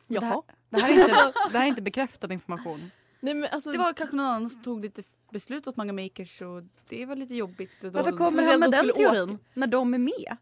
Jaha. 0.07 0.41
Det 0.69 0.79
här, 0.81 0.89
är 0.89 0.93
inte, 0.93 1.33
det 1.51 1.57
här 1.57 1.65
är 1.65 1.69
inte 1.69 1.81
bekräftad 1.81 2.33
information. 2.33 2.91
Nej, 3.19 3.33
men 3.33 3.49
alltså, 3.51 3.71
Det 3.71 3.77
var 3.77 3.93
kanske 3.93 4.15
någon 4.15 4.25
annan 4.25 4.49
som 4.49 4.63
tog 4.63 4.81
lite 4.81 5.03
beslut 5.31 5.67
åt 5.67 5.77
Manga 5.77 5.93
Makers 5.93 6.41
och 6.41 6.63
det 6.89 7.05
var 7.05 7.15
lite 7.15 7.35
jobbigt. 7.35 7.71
Och 7.83 7.91
då- 7.91 7.97
Varför 7.97 8.11
kommer 8.17 8.43
han 8.43 8.59
med 8.59 8.71
de 8.71 8.75
den 8.77 8.87
skulle 8.89 8.91
åka. 9.07 9.13
teorin? 9.15 9.39
När 9.53 9.67
de 9.67 9.93
är 9.93 9.97
med? 9.97 10.37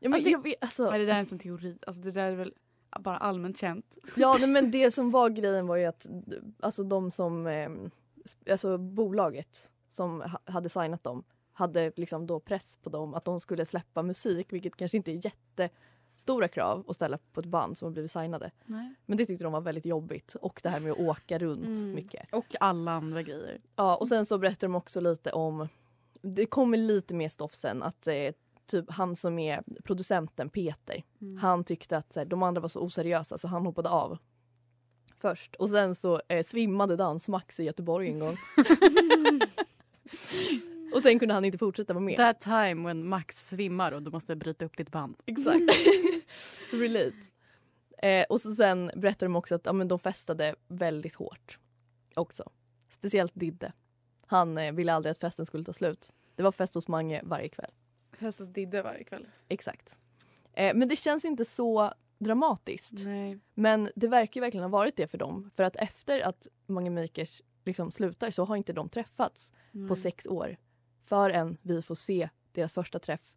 Ja, 0.00 0.08
men, 0.08 0.14
Alltså, 0.14 0.30
jag 0.30 0.42
vet, 0.42 0.54
alltså, 0.64 0.90
Nej, 0.90 0.98
det 0.98 1.06
där 1.06 1.14
är 1.14 1.32
en 1.32 1.38
teori. 1.38 1.78
Alltså, 1.86 2.02
det 2.02 2.10
där 2.10 2.30
är 2.32 2.36
väl 2.36 2.54
bara 3.00 3.16
allmänt 3.16 3.58
känt. 3.58 3.98
Ja, 4.16 4.36
men 4.46 4.70
det 4.70 4.90
som 4.90 5.10
var 5.10 5.28
grejen 5.30 5.66
var 5.66 5.76
ju 5.76 5.84
att 5.84 6.06
alltså 6.60 6.82
de 6.84 7.10
som, 7.10 7.46
eh, 7.46 7.68
sp- 8.24 8.50
alltså 8.52 8.78
bolaget 8.78 9.70
som 9.90 10.20
ha- 10.20 10.40
hade 10.44 10.68
signat 10.68 11.04
dem 11.04 11.24
hade 11.52 11.92
liksom 11.96 12.26
då 12.26 12.40
press 12.40 12.76
på 12.82 12.90
dem 12.90 13.14
att 13.14 13.24
de 13.24 13.40
skulle 13.40 13.66
släppa 13.66 14.02
musik, 14.02 14.52
vilket 14.52 14.76
kanske 14.76 14.96
inte 14.96 15.10
är 15.12 15.20
jättestora 15.24 16.48
krav 16.48 16.84
att 16.88 16.96
ställa 16.96 17.18
på 17.32 17.40
ett 17.40 17.46
band 17.46 17.78
som 17.78 17.86
har 17.86 17.92
blivit 17.92 18.10
signade. 18.10 18.50
Nej. 18.64 18.94
Men 19.06 19.16
det 19.16 19.26
tyckte 19.26 19.44
de 19.44 19.52
var 19.52 19.60
väldigt 19.60 19.86
jobbigt 19.86 20.34
och 20.34 20.60
det 20.62 20.68
här 20.68 20.80
med 20.80 20.92
att 20.92 20.98
åka 20.98 21.38
runt 21.38 21.64
Mm. 21.64 21.92
mycket. 21.94 22.34
Och 22.34 22.56
alla 22.60 22.92
andra 22.92 23.22
grejer. 23.22 23.60
Ja, 23.76 23.96
och 23.96 24.08
sen 24.08 24.26
så 24.26 24.38
berättar 24.38 24.66
de 24.68 24.74
också 24.74 25.00
lite 25.00 25.32
om, 25.32 25.68
det 26.22 26.46
kommer 26.46 26.78
lite 26.78 27.14
mer 27.14 27.28
stoff 27.28 27.54
sen, 27.54 27.82
att 27.82 28.06
eh, 28.06 28.14
typ 28.70 28.90
han 28.90 29.16
som 29.16 29.38
är 29.38 29.62
producenten 29.84 30.50
Peter, 30.50 31.02
Mm. 31.20 31.36
han 31.36 31.64
tyckte 31.64 31.96
att 31.96 32.16
här, 32.16 32.24
de 32.24 32.42
andra 32.42 32.60
var 32.60 32.68
så 32.68 32.80
oseriösa 32.80 33.38
så 33.38 33.48
han 33.48 33.66
hoppade 33.66 33.88
av 33.88 34.18
först. 35.18 35.54
Och 35.54 35.70
sen 35.70 35.94
så 35.94 36.20
eh, 36.28 36.44
svimmade 36.44 36.96
Dans-Max 36.96 37.60
i 37.60 37.64
Göteborg 37.64 38.08
en 38.08 38.18
gång. 38.18 38.36
och 40.94 41.02
sen 41.02 41.18
kunde 41.18 41.34
han 41.34 41.44
inte 41.44 41.58
fortsätta 41.58 41.94
vara 41.94 42.04
med. 42.04 42.16
That 42.16 42.40
time 42.40 42.86
when 42.86 43.08
Max 43.08 43.48
svimmar 43.48 43.92
och 43.92 44.02
du 44.02 44.10
måste 44.10 44.36
bryta 44.36 44.64
upp 44.64 44.76
ditt 44.76 44.90
band. 44.90 45.16
Exakt. 45.26 45.60
Relate. 46.72 47.16
Eh, 48.02 48.24
och 48.28 48.40
så 48.40 48.54
sen 48.54 48.90
berättar 48.96 49.26
de 49.26 49.36
också 49.36 49.54
att 49.54 49.66
ja, 49.66 49.72
men 49.72 49.88
de 49.88 49.98
festade 49.98 50.54
väldigt 50.68 51.14
hårt 51.14 51.58
också. 52.14 52.50
Speciellt 52.90 53.32
Didde. 53.34 53.72
Han 54.26 54.58
eh, 54.58 54.72
ville 54.72 54.92
aldrig 54.92 55.10
att 55.10 55.20
festen 55.20 55.46
skulle 55.46 55.64
ta 55.64 55.72
slut. 55.72 56.12
Det 56.34 56.42
var 56.42 56.52
fest 56.52 56.74
hos 56.74 56.88
Mange 56.88 57.20
varje 57.24 57.48
kväll. 57.48 57.70
Höst 58.20 58.38
hos 58.38 58.48
Didde 58.48 58.82
varje 58.82 59.04
kväll. 59.04 59.26
Exakt. 59.48 59.98
Eh, 60.52 60.74
men 60.76 60.88
det 60.88 60.96
känns 60.96 61.24
inte 61.24 61.44
så 61.44 61.92
dramatiskt. 62.18 62.92
Nej. 63.04 63.38
Men 63.54 63.90
det 63.96 64.08
verkar 64.08 64.40
ju 64.40 64.44
verkligen 64.44 64.64
ha 64.64 64.68
varit 64.70 64.96
det 64.96 65.06
för 65.06 65.18
dem. 65.18 65.50
För 65.54 65.62
att 65.62 65.76
efter 65.76 66.20
att 66.20 66.46
Mange 66.66 66.90
Makers 66.90 67.42
liksom 67.64 67.92
slutar 67.92 68.30
så 68.30 68.44
har 68.44 68.56
inte 68.56 68.72
de 68.72 68.88
träffats 68.88 69.50
på 69.88 69.96
sex 69.96 70.26
år. 70.26 70.56
Förrän 71.02 71.56
vi 71.62 71.82
får 71.82 71.94
se 71.94 72.28
deras 72.52 72.72
första 72.72 72.98
träff 72.98 73.32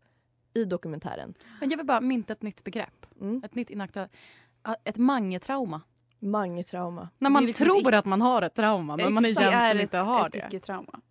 i 0.54 0.66
dokumentären. 0.66 1.34
Men 1.60 1.70
jag 1.70 1.78
vill 1.78 1.86
bara 1.86 2.02
mynta 2.02 2.34
ett 2.34 2.42
nytt 2.42 2.64
begrepp. 2.64 3.06
Mm. 3.22 3.42
Ett 3.46 3.56
nytt 3.56 3.70
inaktuellt. 3.70 4.12
Ett 4.84 4.98
mangetrauma. 4.98 5.82
Mange-trauma. 6.20 7.10
När 7.18 7.30
man 7.30 7.46
liksom 7.46 7.66
tror 7.66 7.94
att 7.94 8.06
man 8.06 8.22
har 8.22 8.42
ett 8.42 8.54
trauma 8.56 8.98
men 8.98 9.14
man 9.14 9.26
Exakt. 9.26 9.46
Är 9.46 9.50
egentligen 9.52 9.78
ett- 9.78 9.82
inte 9.84 9.98
har 9.98 10.28
ett 10.28 10.34
det. 10.34 10.48
icke-trauma. 10.48 11.02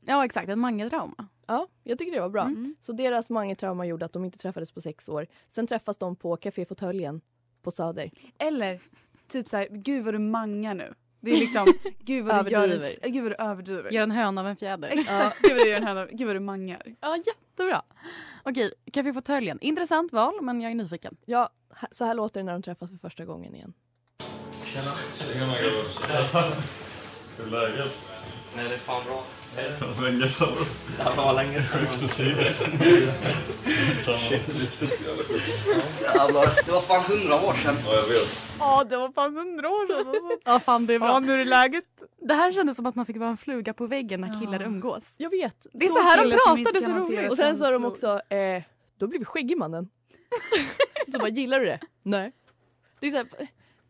Ja 0.00 0.24
exakt, 0.24 0.48
ett 0.48 0.58
mangetrauma. 0.58 1.28
Ja, 1.50 1.66
jag 1.84 1.98
tycker 1.98 2.12
det 2.12 2.20
var 2.20 2.28
bra. 2.28 2.42
Mm. 2.42 2.74
Så 2.80 2.92
deras 2.92 3.30
Mange-trauma 3.30 3.86
gjorde 3.86 4.04
att 4.04 4.12
de 4.12 4.24
inte 4.24 4.38
träffades 4.38 4.72
på 4.72 4.80
sex 4.80 5.08
år. 5.08 5.26
Sen 5.48 5.66
träffas 5.66 5.96
de 5.96 6.16
på 6.16 6.36
Café 6.36 6.64
Fåtöljen 6.64 7.20
på 7.62 7.70
Söder. 7.70 8.10
Eller 8.38 8.80
typ 9.28 9.48
så 9.48 9.56
här, 9.56 9.68
gud 9.70 10.04
vad 10.04 10.14
du 10.14 10.18
mangar 10.18 10.74
nu. 10.74 10.94
Det 11.20 11.30
är 11.30 11.36
liksom, 11.36 11.66
gud 11.98 12.24
vad 12.24 12.44
du 12.44 12.50
gör, 12.50 12.68
en- 13.02 13.12
gud 13.12 13.22
vad 13.22 13.32
du 13.32 13.36
överdriver. 13.36 13.90
Gör 13.90 14.02
en 14.02 14.10
höna 14.10 14.40
av 14.40 14.46
en 14.46 14.56
fjäder. 14.56 14.88
Exakt, 14.88 15.42
gud 15.42 15.56
vad 15.56 15.66
du 15.66 15.70
gör 15.70 15.76
en 15.76 15.86
höna, 15.86 16.06
gud 16.06 16.26
vad 16.26 16.36
du 16.36 16.40
mangar. 16.40 16.82
Ja, 17.00 17.16
jättebra. 17.16 17.82
Okej, 18.44 18.72
Café 18.92 19.12
Fåtöljen. 19.12 19.58
Intressant 19.60 20.12
val, 20.12 20.34
men 20.42 20.60
jag 20.60 20.70
är 20.70 20.74
nyfiken. 20.74 21.16
Ja, 21.24 21.48
så 21.90 22.04
här 22.04 22.14
låter 22.14 22.40
det 22.40 22.44
när 22.44 22.52
de 22.52 22.62
träffas 22.62 22.90
för 22.90 22.96
första 22.96 23.24
gången 23.24 23.54
igen. 23.54 23.72
Hur 27.36 27.46
är 27.46 27.50
läget? 27.50 27.92
Nej, 28.56 28.68
det 28.68 28.74
är 28.74 28.78
fan 28.78 29.02
bra. 29.06 29.24
Länge 29.56 30.28
sedan. 30.28 30.48
Det 30.98 31.16
var 31.16 31.34
länge 31.34 31.60
sedan. 31.60 31.78
Sjukt 31.86 32.04
att 32.04 32.10
se 32.10 32.24
dig. 32.24 32.54
Jävlar, 36.02 36.64
det 36.66 36.72
var 36.72 36.80
fan 36.80 37.02
hundra 37.04 37.34
år 37.34 37.52
sedan. 37.54 37.74
Ja, 37.86 37.94
jag 37.94 38.02
vet. 38.06 38.28
Ja, 38.58 38.84
det 38.84 38.96
var 38.96 39.12
fan 39.12 39.36
hundra 39.36 39.68
år 39.68 39.86
sedan. 39.86 40.06
Alltså. 40.08 40.38
Ja, 40.44 40.60
fan 40.60 40.86
det 40.86 40.94
är 40.94 40.98
bra. 40.98 41.08
Ja, 41.08 41.20
nu 41.20 41.32
är 41.32 41.38
det 41.38 41.44
läget. 41.44 41.84
Det 42.18 42.34
här 42.34 42.52
kändes 42.52 42.76
som 42.76 42.86
att 42.86 42.94
man 42.94 43.06
fick 43.06 43.16
vara 43.16 43.30
en 43.30 43.36
fluga 43.36 43.72
på 43.74 43.86
väggen 43.86 44.20
när 44.20 44.40
killar 44.40 44.60
Ja. 44.60 44.66
umgås. 44.66 45.14
Jag 45.16 45.30
vet. 45.30 45.66
Det 45.72 45.84
är 45.84 45.88
så, 45.88 46.00
här 46.02 46.24
de 46.24 46.30
pratade, 46.64 46.84
så 46.84 46.90
roligt. 46.90 47.30
Och 47.30 47.36
sen 47.36 47.58
så 47.58 47.64
har 47.64 47.72
de 47.72 47.84
också, 47.84 48.20
eh, 48.28 48.62
då 48.98 49.06
blir 49.06 49.18
vi 49.18 49.24
skäggig 49.24 49.58
mannen. 49.58 49.88
så 51.12 51.18
bara, 51.18 51.28
gillar 51.28 51.60
du 51.60 51.66
det? 51.66 51.78
Nej. 52.02 52.32
Det 53.00 53.06
är 53.06 53.10
så 53.10 53.16
här, 53.16 53.26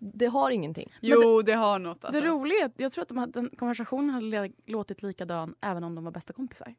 det 0.00 0.26
har 0.26 0.50
ingenting. 0.50 0.92
Jo, 1.00 1.42
det 1.42 1.52
har 1.52 1.78
något 1.78 2.04
alltså. 2.04 2.20
Det 2.20 2.28
roliga 2.28 2.60
är 2.60 2.64
att 2.64 2.72
jag 2.76 2.92
tror 2.92 3.02
att 3.02 3.08
de 3.08 3.18
hade, 3.18 3.32
den 3.32 3.50
konversationen 3.58 4.10
hade 4.10 4.50
låtit 4.66 5.02
likadan 5.02 5.54
även 5.60 5.84
om 5.84 5.94
de 5.94 6.04
var 6.04 6.12
bästa 6.12 6.32
kompisar. 6.32 6.74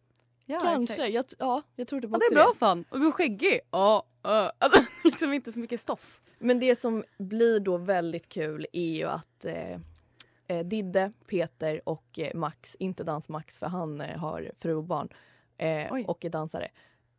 ja, 0.46 0.60
Kanske. 0.60 0.94
exakt. 0.94 1.14
Jag, 1.14 1.26
ja, 1.48 1.62
jag 1.76 1.88
tror 1.88 2.02
det 2.02 2.08
Ja, 2.08 2.10
var 2.10 2.20
det 2.20 2.26
också 2.26 2.34
är 2.34 2.44
bra 2.44 2.54
fan. 2.58 2.86
Och 2.90 3.00
du 3.00 3.08
är 3.08 3.12
skäggig. 3.12 3.60
Ja. 3.72 4.04
ja. 4.22 4.52
Alltså 4.58 4.84
liksom 5.04 5.34
inte 5.34 5.52
så 5.52 5.60
mycket 5.60 5.82
stoff. 5.82 6.22
Men 6.40 6.60
det 6.60 6.76
som 6.76 7.04
blir 7.18 7.60
då 7.60 7.78
väldigt 7.78 8.30
kul 8.30 8.68
är 8.74 8.92
ju 8.92 9.06
att 9.06 9.46
eh, 9.46 9.80
eh, 10.48 10.66
Didde, 10.66 11.12
Peter 11.28 11.82
och 11.90 12.20
eh, 12.20 12.36
Max, 12.36 12.76
inte 12.80 13.04
Dans-Max 13.04 13.60
för 13.60 13.68
han 13.68 14.02
eh, 14.02 14.18
har 14.20 14.52
fru 14.60 14.74
och 14.76 14.84
barn 14.84 15.10
eh, 15.58 16.06
och 16.08 16.26
är 16.26 16.30
dansare. 16.30 16.68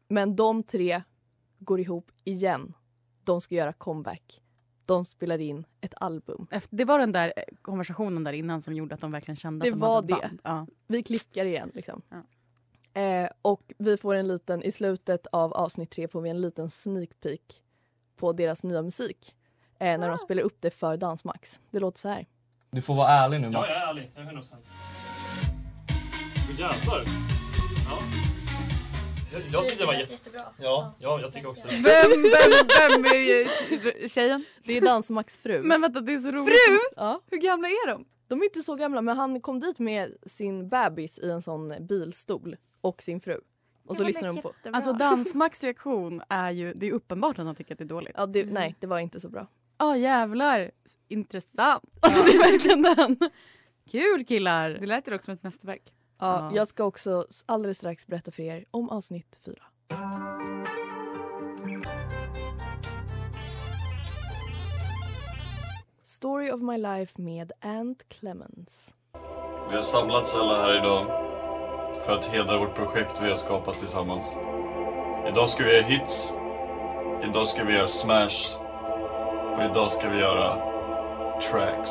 Men 0.08 0.36
de 0.36 0.62
tre 0.62 1.02
går 1.58 1.80
ihop 1.80 2.10
igen. 2.24 2.74
De 3.24 3.40
ska 3.40 3.54
göra 3.54 3.72
comeback. 3.72 4.42
De 4.86 5.04
spelar 5.04 5.38
in 5.40 5.64
ett 5.80 5.94
album. 5.96 6.46
Efter, 6.50 6.76
det 6.76 6.84
var 6.84 6.98
den 6.98 7.12
där 7.12 7.32
eh, 7.36 7.42
konversationen 7.62 8.24
där 8.24 8.32
innan 8.32 8.62
som 8.62 8.74
gjorde 8.74 8.94
att 8.94 9.00
de 9.00 9.12
verkligen 9.12 9.36
kände 9.36 9.64
Det 9.64 9.68
att 9.68 9.74
de 9.74 9.80
var 9.80 9.94
hade 9.94 10.14
ett 10.14 10.20
det. 10.22 10.28
band. 10.28 10.40
Ja. 10.44 10.66
Vi 10.86 11.02
klickar 11.02 11.44
igen 11.44 11.70
liksom. 11.74 12.02
Ja. 12.08 12.22
Eh, 13.00 13.30
och 13.42 13.72
vi 13.78 13.96
får 13.96 14.14
en 14.14 14.28
liten, 14.28 14.62
i 14.62 14.72
slutet 14.72 15.26
av 15.32 15.52
avsnitt 15.54 15.90
tre 15.90 16.08
får 16.08 16.20
vi 16.20 16.30
en 16.30 16.40
liten 16.40 16.70
sneak 16.70 17.10
peek 17.20 17.62
på 18.16 18.32
deras 18.32 18.62
nya 18.64 18.82
musik. 18.82 19.34
Eh, 19.78 19.98
när 19.98 20.08
de 20.08 20.18
spelar 20.18 20.42
upp 20.42 20.56
det 20.60 20.70
för 20.70 20.96
Dansmax. 20.96 21.60
Det 21.70 21.80
låter 21.80 21.98
så 21.98 22.08
här. 22.08 22.26
Du 22.70 22.82
får 22.82 22.94
vara 22.94 23.08
ärlig 23.08 23.40
nu 23.40 23.46
Ja, 23.46 23.60
Max. 23.60 23.68
jag 23.74 23.82
är 23.82 23.88
ärlig. 23.88 24.12
Jag 24.14 24.24
är 24.24 24.30
100%. 24.32 24.56
Åh, 26.50 26.60
Jävlar. 26.60 27.04
Ja. 27.88 27.98
Jag, 29.32 29.42
jag 29.52 29.66
tyckte 29.66 29.82
det 29.82 29.86
var 29.86 29.94
jätte... 29.94 30.18
Ja, 30.56 30.94
ja, 30.98 31.20
jag 31.20 31.32
tycker 31.32 31.48
också 31.48 31.66
det. 31.68 31.74
Vem, 31.74 32.22
vem, 32.22 33.02
vem 33.02 33.04
är 33.12 34.08
tjejen? 34.08 34.44
Det 34.64 34.76
är 34.76 34.80
Dansmax 34.80 35.38
fru. 35.38 35.62
Men 35.62 35.80
vänta, 35.80 36.00
det 36.00 36.14
är 36.14 36.18
så 36.18 36.30
roligt. 36.30 36.48
Fru? 36.68 36.78
ja. 36.96 37.20
Hur 37.30 37.38
gamla 37.38 37.68
är 37.68 37.88
de? 37.88 38.04
De 38.28 38.40
är 38.40 38.44
inte 38.44 38.62
så 38.62 38.74
gamla 38.74 39.02
men 39.02 39.16
han 39.16 39.40
kom 39.40 39.60
dit 39.60 39.78
med 39.78 40.16
sin 40.26 40.68
bebis 40.68 41.18
i 41.18 41.30
en 41.30 41.42
sån 41.42 41.86
bilstol 41.86 42.56
och 42.80 43.02
sin 43.02 43.20
fru. 43.20 43.40
Och 43.86 43.96
så 43.96 44.04
lyssnar 44.04 44.28
de 44.28 44.42
på... 44.42 44.52
Alltså 44.72 44.92
Dansmax 44.92 45.64
reaktion 45.64 46.22
är 46.28 46.50
ju, 46.50 46.74
det 46.74 46.86
är 46.86 46.92
uppenbart 46.92 47.38
att 47.38 47.46
han 47.46 47.54
tycker 47.54 47.74
att 47.74 47.78
det 47.78 47.84
är 47.84 47.88
dåligt. 47.88 48.12
Ja, 48.16 48.26
det, 48.26 48.44
nej, 48.44 48.74
det 48.80 48.86
var 48.86 48.98
inte 48.98 49.20
så 49.20 49.28
bra. 49.28 49.46
Ja 49.78 49.96
jävlar, 49.96 50.70
intressant. 51.08 51.84
Alltså 52.00 52.24
det 52.24 52.30
är 52.32 52.38
verkligen 52.38 52.82
den. 52.82 53.30
Kul 53.90 54.24
killar. 54.24 54.70
Det 54.70 54.86
lät 54.86 55.08
ju 55.08 55.14
också 55.14 55.24
som 55.24 55.34
ett 55.34 55.42
mästerverk. 55.42 55.82
Ja, 56.22 56.38
Ja. 56.50 56.50
Jag 56.56 56.68
ska 56.68 56.84
också 56.84 57.26
alldeles 57.46 57.76
strax 57.78 58.06
berätta 58.06 58.30
för 58.30 58.42
er 58.42 58.64
om 58.70 58.90
avsnitt 58.90 59.38
fyra. 59.44 59.62
Story 66.02 66.50
of 66.50 66.60
my 66.60 66.78
life 66.78 67.20
med 67.20 67.52
Ant 67.60 68.08
Clemens. 68.08 68.94
Vi 69.70 69.76
har 69.76 69.82
samlats 69.82 70.34
alla 70.34 70.62
här 70.62 70.78
idag 70.78 71.06
för 72.04 72.12
att 72.18 72.24
hedra 72.24 72.58
vårt 72.58 72.74
projekt 72.74 73.18
vi 73.22 73.28
har 73.28 73.36
skapat 73.36 73.78
tillsammans. 73.78 74.36
Idag 75.28 75.48
ska 75.48 75.64
vi 75.64 75.72
göra 75.76 75.86
hits. 75.86 76.34
Idag 77.24 77.46
ska 77.46 77.64
vi 77.64 77.72
göra 77.72 77.88
smash. 77.88 78.58
Och 79.56 79.62
idag 79.70 79.90
ska 79.90 80.08
vi 80.08 80.18
göra 80.18 80.56
tracks. 81.50 81.90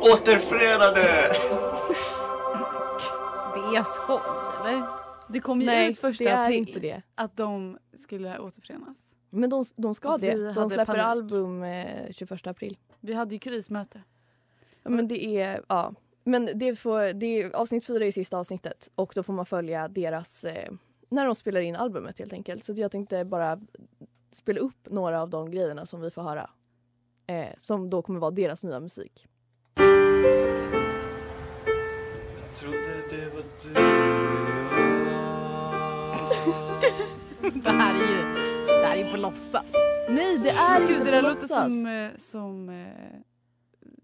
Återförenade! 0.00 1.30
är 3.76 3.82
skoj 3.82 4.20
eller? 4.60 4.86
Det 5.28 5.40
kom 5.40 5.60
ju 5.60 5.66
Nej, 5.66 5.90
ut 5.90 5.98
första 5.98 6.24
det 6.24 6.30
är 6.30 6.44
april 6.44 6.58
inte 6.68 6.80
det. 6.80 7.02
att 7.14 7.36
de 7.36 7.78
skulle 7.98 8.38
återförenas. 8.38 8.96
Men 9.30 9.50
de, 9.50 9.64
de 9.76 9.94
ska 9.94 10.12
Och 10.12 10.20
det. 10.20 10.52
De 10.52 10.70
släpper 10.70 10.84
panik. 10.86 11.02
album 11.04 11.62
eh, 11.62 12.12
21 12.12 12.46
april. 12.46 12.78
Vi 13.00 13.12
hade 13.14 13.34
ju 13.34 13.38
krismöte. 13.38 14.02
Ja, 14.82 14.90
men 14.90 15.08
det 15.08 15.24
är, 15.24 15.62
ja. 15.68 15.94
Men 16.24 16.48
det 16.54 16.76
får, 16.76 17.12
det 17.12 17.26
är, 17.26 17.56
avsnitt 17.56 17.84
fyra 17.86 18.04
är 18.04 18.12
sista 18.12 18.38
avsnittet 18.38 18.90
och 18.94 19.12
då 19.14 19.22
får 19.22 19.32
man 19.32 19.46
följa 19.46 19.88
deras, 19.88 20.44
eh, 20.44 20.70
när 21.08 21.26
de 21.26 21.34
spelar 21.34 21.60
in 21.60 21.76
albumet 21.76 22.18
helt 22.18 22.32
enkelt. 22.32 22.64
Så 22.64 22.72
jag 22.72 22.90
tänkte 22.90 23.24
bara 23.24 23.60
spela 24.32 24.60
upp 24.60 24.90
några 24.90 25.22
av 25.22 25.30
de 25.30 25.50
grejerna 25.50 25.86
som 25.86 26.00
vi 26.00 26.10
får 26.10 26.22
höra. 26.22 26.50
Eh, 27.26 27.46
som 27.58 27.90
då 27.90 28.02
kommer 28.02 28.20
vara 28.20 28.30
deras 28.30 28.62
nya 28.62 28.80
musik. 28.80 29.26
Trodde 32.54 33.02
det 33.10 33.30
var 33.34 33.44
du 33.62 33.72
det 37.60 37.70
här 37.70 37.94
är 37.94 37.98
ju, 37.98 38.34
det 38.66 38.86
här 38.86 38.96
är 38.96 39.04
ju 39.04 39.10
på 39.10 39.16
låtsas. 39.16 39.64
Nej 40.08 40.38
det 40.38 40.50
är 40.50 40.80
Gud, 40.80 40.90
inte 40.90 41.04
det 41.04 41.10
där 41.10 41.22
låter 41.22 41.46
som, 41.46 41.86
eh, 41.86 42.10
som 42.18 42.68
eh, 42.68 42.86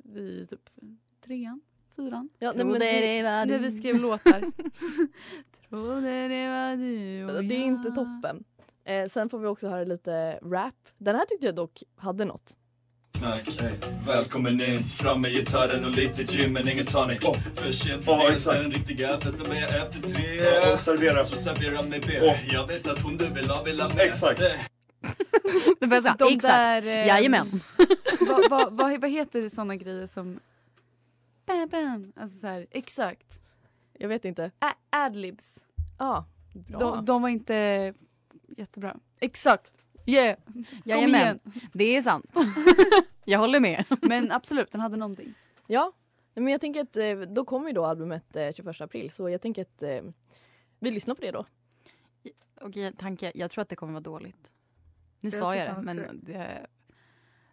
vi 0.05 0.47
typ 0.47 0.71
trean, 1.27 1.61
fyran. 1.97 2.29
Ja, 2.39 2.53
nej, 2.57 2.65
men 2.65 2.81
det, 2.81 3.23
När 3.23 3.59
vi 3.59 3.71
skrev 3.71 3.97
låtar. 4.01 4.41
Trodde 5.69 6.29
det 6.29 6.49
var 6.49 6.77
du 6.77 7.25
och 7.25 7.45
det 7.45 7.55
är 7.55 7.59
jag. 7.59 7.67
inte 7.67 7.91
toppen. 7.91 8.45
Eh, 8.85 9.09
sen 9.09 9.29
får 9.29 9.39
vi 9.39 9.47
också 9.47 9.69
höra 9.69 9.85
lite 9.85 10.39
rap. 10.43 10.75
Den 10.99 11.17
här 11.17 11.25
tyckte 11.25 11.47
jag 11.47 11.55
dock 11.55 11.83
hade 11.97 12.25
något. 12.25 12.57
Knack, 13.19 13.49
välkommen 14.07 14.61
in, 14.61 14.79
fram 14.83 15.21
med 15.21 15.31
gitarren 15.33 15.85
och 15.85 15.91
lite 15.91 16.23
gym 16.23 16.53
men 16.53 16.69
ingen 16.69 16.87
tonic 16.87 17.19
För 17.55 17.73
sent 17.73 18.05
för 18.05 18.13
Ja, 18.13 18.29
det, 18.29 18.35
exakt. 18.35 18.59
den 18.63 18.71
riktiga 18.71 19.21
festen 19.21 19.49
med 19.49 19.65
efter 19.83 20.01
tre 20.09 20.35
Ja, 20.37 20.73
och 20.73 20.81
servera. 20.81 21.25
Så 21.25 21.37
servera 21.37 21.83
mig 21.83 22.01
B, 22.07 22.19
Åh. 22.23 22.55
jag 22.55 22.67
vet 22.67 22.87
att 22.87 23.03
hon 23.03 23.17
du 23.17 23.29
vill 23.29 23.51
ha, 23.51 23.63
vill 23.63 23.81
ha 23.81 23.89
med 23.89 23.99
Exakt. 24.01 24.39
Det 24.41 24.59
säga, 25.89 26.17
De 26.19 26.35
exakt. 26.35 26.43
där... 26.43 26.83
eh, 26.87 27.07
Jajamän. 27.07 27.61
vad, 28.29 28.51
vad, 28.51 28.73
vad, 28.73 29.01
vad 29.01 29.11
heter 29.11 29.49
såna 29.49 29.77
grejer 29.77 30.07
som... 30.07 30.41
Bam, 31.47 31.69
bam. 31.69 32.13
Alltså 32.17 32.39
så 32.39 32.47
här, 32.47 32.67
exakt. 32.71 33.41
Jag 33.99 34.09
vet 34.09 34.25
inte. 34.25 34.51
A- 34.59 34.75
Adlibs. 34.91 35.59
Ja, 35.99 36.25
bra. 36.55 36.79
De, 36.79 37.05
de 37.05 37.23
var 37.23 37.29
inte 37.29 37.95
jättebra. 38.57 38.97
Exakt. 39.21 39.71
Yeah. 40.07 40.37
Kom 40.45 40.65
Jajamän. 40.85 41.21
igen. 41.21 41.41
Det 41.73 41.97
är 41.97 42.03
sant. 42.03 42.31
Jag 43.25 43.39
håller 43.39 43.61
med. 43.61 43.85
Men 44.03 44.33
absolut, 44.33 44.73
den 44.73 44.81
hade 44.81 44.97
någonting. 44.97 45.35
Ja, 45.67 45.93
men 46.35 46.49
jag 46.49 46.61
tänker 46.61 46.83
att 46.83 46.97
eh, 46.97 47.19
då 47.19 47.45
kommer 47.45 47.67
ju 47.69 47.73
då 47.73 47.85
albumet 47.85 48.37
eh, 48.37 48.53
21 48.53 48.81
april 48.81 49.11
så 49.11 49.29
jag 49.29 49.41
tänker 49.41 49.63
att 49.63 49.83
eh, 49.83 50.03
vi 50.79 50.91
lyssnar 50.91 51.15
på 51.15 51.21
det 51.21 51.31
då. 51.31 51.47
Okej, 52.61 52.93
tanke. 52.99 53.33
Jag 53.35 53.51
tror 53.51 53.63
att 53.63 53.69
det 53.69 53.77
kommer 53.77 53.93
vara 53.93 54.01
dåligt. 54.01 54.51
Nu 55.21 55.31
Jag 55.31 55.39
sa 55.39 55.57
jag 55.57 55.77
det, 55.77 55.83
men 55.83 56.21
det, 56.23 56.67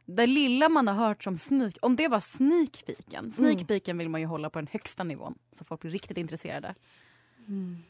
det 0.05 0.27
lilla 0.27 0.69
man 0.69 0.87
har 0.87 1.07
hört 1.07 1.23
som 1.23 1.37
sneak, 1.37 1.77
om 1.81 1.95
det 1.95 2.07
var 2.07 2.19
sneak 2.19 2.83
peeken. 2.85 3.31
Sneak 3.31 3.67
peeken 3.67 3.97
vill 3.97 4.09
man 4.09 4.21
ju 4.21 4.27
hålla 4.27 4.49
på 4.49 4.59
den 4.59 4.67
högsta 4.71 5.03
nivån 5.03 5.35
så 5.51 5.65
folk 5.65 5.81
blir 5.81 5.91
riktigt 5.91 6.17
intresserade. 6.17 6.75
Men 7.45 7.83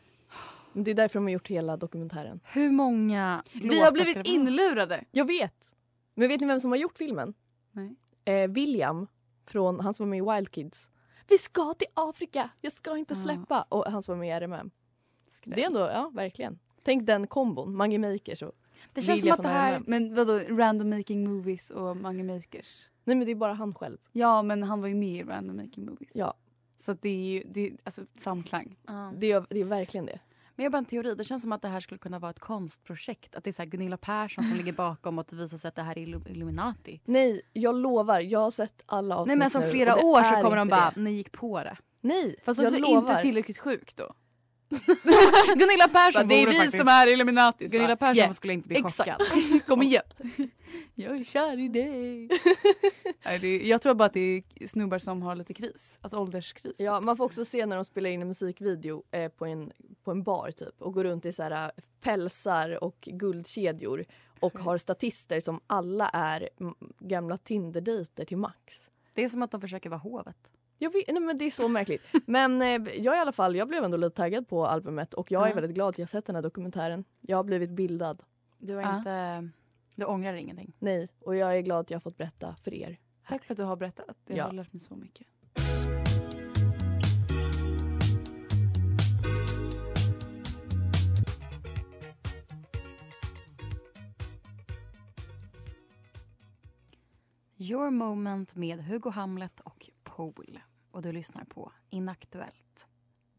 Det 0.74 0.92
är 0.92 0.96
därför 0.96 1.14
de 1.20 1.24
har 1.24 1.30
gjort 1.32 1.48
hela 1.48 1.78
dokumentären. 1.78 2.40
Hur 2.44 2.72
många 2.72 3.44
Vi 3.54 3.80
har 3.82 3.92
blivit 3.92 4.28
inlurade. 4.28 5.04
Jag 5.12 5.26
vet. 5.26 5.76
Men 6.16 6.28
vet 6.28 6.42
ni 6.42 6.48
vem 6.48 6.60
som 6.60 6.72
har 6.72 6.78
gjort 6.78 6.98
filmen? 6.98 7.34
Nej. 7.72 7.96
Eh, 8.26 8.50
William, 8.52 9.08
från, 9.46 9.80
han 9.80 9.94
som 9.94 10.06
var 10.06 10.10
med 10.10 10.18
i 10.18 10.36
Wild 10.36 10.52
Kids. 10.52 10.90
Vi 11.28 11.38
ska 11.38 11.74
till 11.74 11.88
Afrika, 11.94 12.50
jag 12.62 12.72
ska 12.72 12.98
inte 12.98 13.14
Ah. 13.14 13.18
släppa. 13.18 13.62
Och 13.70 13.86
han 13.86 14.04
som 14.04 14.12
var 14.18 14.20
med 14.20 14.28
i 14.30 14.32
RMM. 14.46 14.72
Skräck. 15.30 15.56
Det 15.56 15.62
är 15.64 15.68
ändå, 15.68 15.80
ja 15.80 16.12
verkligen. 16.14 16.60
Tänk 16.84 17.08
den 17.08 17.28
kombon, 17.28 17.76
Mange 17.76 17.98
Makers 18.00 18.42
och 18.42 18.52
Det 18.94 19.02
känns 19.02 19.20
Vilja 19.20 19.36
som 19.36 19.46
att 19.46 19.52
det 19.52 19.60
här... 19.60 19.74
RMM. 19.74 19.84
Men 19.88 20.16
vadå, 20.16 20.40
Random 20.50 20.90
Making 20.90 21.24
Movies 21.30 21.70
och 21.70 21.98
Mange 21.98 22.24
Makers? 22.24 22.90
Nej 23.04 23.16
men 23.16 23.26
det 23.26 23.32
är 23.32 23.36
bara 23.36 23.54
han 23.54 23.74
själv. 23.74 23.98
Ja, 24.12 24.42
men 24.42 24.64
han 24.64 24.82
var 24.82 24.88
ju 24.88 24.96
med 24.96 25.10
i 25.16 25.24
Random 25.24 25.58
Making 25.58 25.86
Movies. 25.86 26.10
Ja, 26.14 26.34
Så 26.78 26.94
det 26.94 27.10
är 27.10 27.34
ju 27.34 27.44
det 27.52 27.68
är, 27.68 27.78
alltså, 27.84 28.02
samklang. 28.16 28.76
Ja. 28.88 29.14
det 29.18 29.32
är, 29.32 29.46
det 29.50 29.60
är 29.62 29.66
verkligen 29.66 30.06
det. 30.06 30.20
Men 30.56 30.64
jag 30.64 30.70
har 30.70 30.72
bara 30.72 30.78
en 30.78 30.86
teori. 30.86 31.16
Det 31.16 31.24
känns 31.24 31.42
som 31.44 31.52
att 31.52 31.62
det 31.62 31.68
här 31.68 31.80
skulle 31.80 31.98
kunna 32.00 32.20
vara 32.20 32.32
ett 32.32 32.40
konstprojekt. 32.40 33.36
Att 33.36 33.44
det 33.44 33.50
är 33.50 33.52
så 33.52 33.66
Gunilla 33.66 33.98
Persson 33.98 34.44
som 34.44 34.54
ligger 34.58 34.74
bakom 34.74 35.18
och 35.18 35.22
att 35.22 35.28
det 35.28 35.36
visar 35.36 35.58
sig 35.58 35.68
att 35.70 35.76
det 35.76 35.82
här 35.82 35.98
är 35.98 36.02
Illu- 36.06 36.30
Illuminati. 36.32 37.02
Nej, 37.06 37.42
jag 37.54 37.76
lovar, 37.76 38.20
jag 38.20 38.40
har 38.40 38.52
sett 38.52 38.84
alla 38.86 39.16
avsnitt 39.18 39.28
Nej 39.28 39.38
men 39.38 39.50
som 39.50 39.62
nu, 39.62 39.70
flera 39.70 39.96
år 40.06 40.24
så 40.24 40.36
kommer 40.42 40.58
de 40.58 40.68
bara, 40.68 40.92
det. 40.96 41.02
ni 41.02 41.12
gick 41.12 41.32
på 41.32 41.60
det. 41.64 41.78
Nej, 42.02 42.36
Fast 42.46 42.62
jag 42.62 42.74
också 42.74 42.82
lovar. 42.84 43.10
inte 43.12 43.22
tillräckligt 43.22 43.58
sjuk 43.58 43.96
då. 43.96 44.14
Gunilla 45.56 45.88
Persson 45.88 46.28
det 46.28 46.36
är 46.36 46.48
vi 46.48 46.54
faktiskt- 46.54 46.78
som 46.78 46.88
är 46.88 47.08
Illuminati. 47.08 47.68
Gunilla 47.68 47.96
Persson 47.96 48.16
Yeah. 48.18 48.32
skulle 48.32 48.54
inte 48.54 48.68
bli 48.68 48.78
Exakt. 48.78 48.98
chockad. 49.22 49.62
Kom 49.68 49.82
igen. 49.82 50.04
Jag 50.96 51.18
är 51.20 51.24
kär 51.24 51.60
i 51.60 51.68
dig. 51.68 52.30
Nej, 53.26 53.40
det 53.40 53.48
är, 53.48 53.68
jag 53.70 53.82
tror 53.82 53.94
bara 53.94 54.06
att 54.06 54.14
det 54.14 54.20
är 54.60 54.68
snubbar 54.68 55.00
som 55.00 55.22
har 55.22 55.36
lite 55.36 55.54
kris. 55.54 55.98
Alltså 56.02 56.18
ålderskris. 56.18 56.76
Ja, 56.80 57.02
man 57.02 57.18
får 57.18 57.26
också 57.26 57.46
se 57.46 57.66
när 57.66 57.76
de 57.76 57.86
spelar 57.86 58.10
in 58.10 58.22
en 58.22 58.28
musikvideo 58.28 59.04
eh, 59.12 59.30
på, 59.30 59.46
en, 59.46 59.72
på 60.04 60.12
en 60.12 60.24
bar 60.24 60.52
typ 60.52 60.82
och 60.82 60.94
går 60.94 61.04
runt 61.04 61.26
i 61.26 61.34
så 61.34 61.44
här, 61.44 61.52
äh, 61.52 61.70
pälsar 62.02 62.84
och 62.84 62.98
guldkedjor 63.12 64.06
och 64.40 64.60
har 64.60 64.78
statister 64.78 65.40
som 65.42 65.60
alla 65.68 66.10
är 66.14 66.50
gamla 67.00 67.38
Tinder-dejter 67.38 68.26
till 68.26 68.38
Max. 68.38 68.90
Det 69.14 69.24
är 69.24 69.30
som 69.30 69.44
att 69.44 69.52
de 69.52 69.62
försöker 69.62 69.90
vara 69.90 70.00
hovet. 70.00 70.38
Jag 70.84 70.94
vet, 70.94 71.04
nej, 71.08 71.20
men 71.22 71.38
det 71.38 71.46
är 71.46 71.52
så 71.52 71.68
märkligt. 71.68 72.02
Men 72.26 72.62
eh, 72.62 72.68
jag 72.96 73.16
i 73.16 73.20
alla 73.20 73.32
fall, 73.32 73.56
jag 73.56 73.68
blev 73.68 73.84
ändå 73.84 73.98
lite 73.98 74.16
taggad 74.16 74.48
på 74.48 74.66
albumet 74.68 75.14
och 75.14 75.32
jag 75.32 75.50
är 75.50 75.54
väldigt 75.56 75.74
glad 75.76 75.90
att 75.90 75.98
jag 75.98 76.10
sett 76.10 76.26
den 76.26 76.36
här 76.36 76.42
dokumentären. 76.44 77.04
Jag 77.22 77.38
har 77.38 77.44
blivit 77.44 77.70
bildad. 77.70 78.24
Du 78.58 78.76
har 78.76 78.82
Ja. 78.82 78.98
inte... 78.98 79.50
Du 79.96 80.06
ångrar 80.06 80.34
ingenting. 80.34 80.74
Nej, 80.80 81.10
och 81.22 81.36
jag 81.36 81.58
är 81.58 81.62
glad 81.62 81.80
att 81.80 81.90
jag 81.92 81.96
har 81.96 82.02
fått 82.02 82.18
berätta 82.18 82.56
för 82.64 82.74
er. 82.74 82.98
Tack 83.28 83.44
för 83.46 83.54
att 83.54 83.58
du 83.58 83.64
har 83.64 83.76
berättat. 83.76 84.18
Jag 84.26 84.38
Ja. 84.38 84.44
har 84.44 84.52
lärt 84.54 84.74
mig 84.74 84.80
så 84.80 84.96
mycket. 84.96 85.28
Your 97.58 97.92
moment 97.92 98.56
med 98.56 98.80
Hugo 98.84 99.10
Hamlet 99.10 99.60
och 99.60 99.90
Pool. 100.04 100.60
Och 100.94 101.02
du 101.02 101.12
lyssnar 101.12 101.44
på 101.46 101.72
Inaktuellt. 101.90 102.86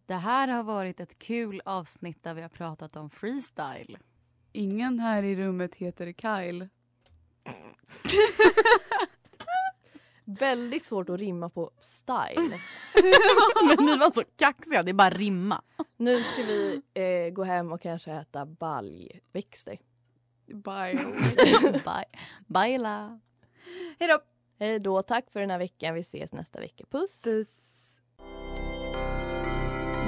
Det 0.07 0.14
här 0.14 0.49
har 0.49 0.62
varit 0.62 1.01
ett 1.01 1.19
kul 1.19 1.62
avsnitt 1.64 2.23
där 2.23 2.35
vi 2.35 2.43
har 2.43 2.49
pratat 2.49 2.97
om 2.97 3.11
freestyle. 3.11 3.99
Ingen 4.53 4.99
här 4.99 5.23
i 5.23 5.37
rummet 5.37 5.75
heter 5.75 6.12
Kyle. 6.12 6.69
Väldigt 10.25 10.85
svårt 10.85 11.09
att 11.09 11.19
rimma 11.19 11.51
på 11.51 11.71
style. 11.79 12.59
Men 13.67 13.87
ni 13.87 13.97
var 13.97 14.11
så 14.11 14.25
kaxiga, 14.37 14.83
det 14.83 14.90
är 14.90 14.95
bara 14.95 15.11
rimma. 15.11 15.62
Nu 15.97 16.23
ska 16.23 16.43
vi 16.43 16.83
eh, 16.95 17.33
gå 17.35 17.45
hem 17.45 17.73
och 17.73 17.83
kanske 17.83 18.12
äta 18.12 18.47
baljväxter. 18.47 19.79
Bye. 20.47 20.95
Bye. 21.73 22.05
Baila. 22.47 23.21
Hej 23.99 24.09
då. 24.09 24.34
Hej 24.64 24.79
då, 24.79 25.03
tack 25.03 25.24
för 25.31 25.40
den 25.40 25.50
här 25.50 25.59
veckan. 25.59 25.94
Vi 25.94 26.00
ses 26.00 26.33
nästa 26.33 26.61
vecka. 26.61 26.85
Puss! 26.90 27.22
Puss. 27.22 27.48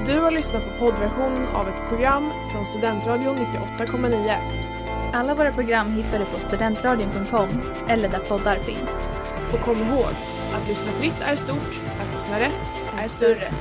Du 0.05 0.19
har 0.19 0.31
lyssnat 0.31 0.63
på 0.63 0.85
poddversionen 0.85 1.47
av 1.47 1.67
ett 1.67 1.89
program 1.89 2.31
från 2.51 2.65
Studentradion 2.65 3.37
98,9. 3.37 5.11
Alla 5.13 5.35
våra 5.35 5.51
program 5.51 5.91
hittar 5.91 6.19
du 6.19 6.25
på 6.25 6.39
studentradion.com 6.39 7.49
eller 7.87 8.09
där 8.09 8.19
poddar 8.19 8.59
finns. 8.59 8.91
Och 9.53 9.59
kom 9.59 9.77
ihåg, 9.77 10.13
att 10.53 10.67
lyssna 10.67 10.91
fritt 10.91 11.21
är 11.21 11.35
stort, 11.35 11.81
att 12.01 12.15
lyssna 12.15 12.39
rätt 12.39 12.75
är 12.97 13.07
större. 13.07 13.51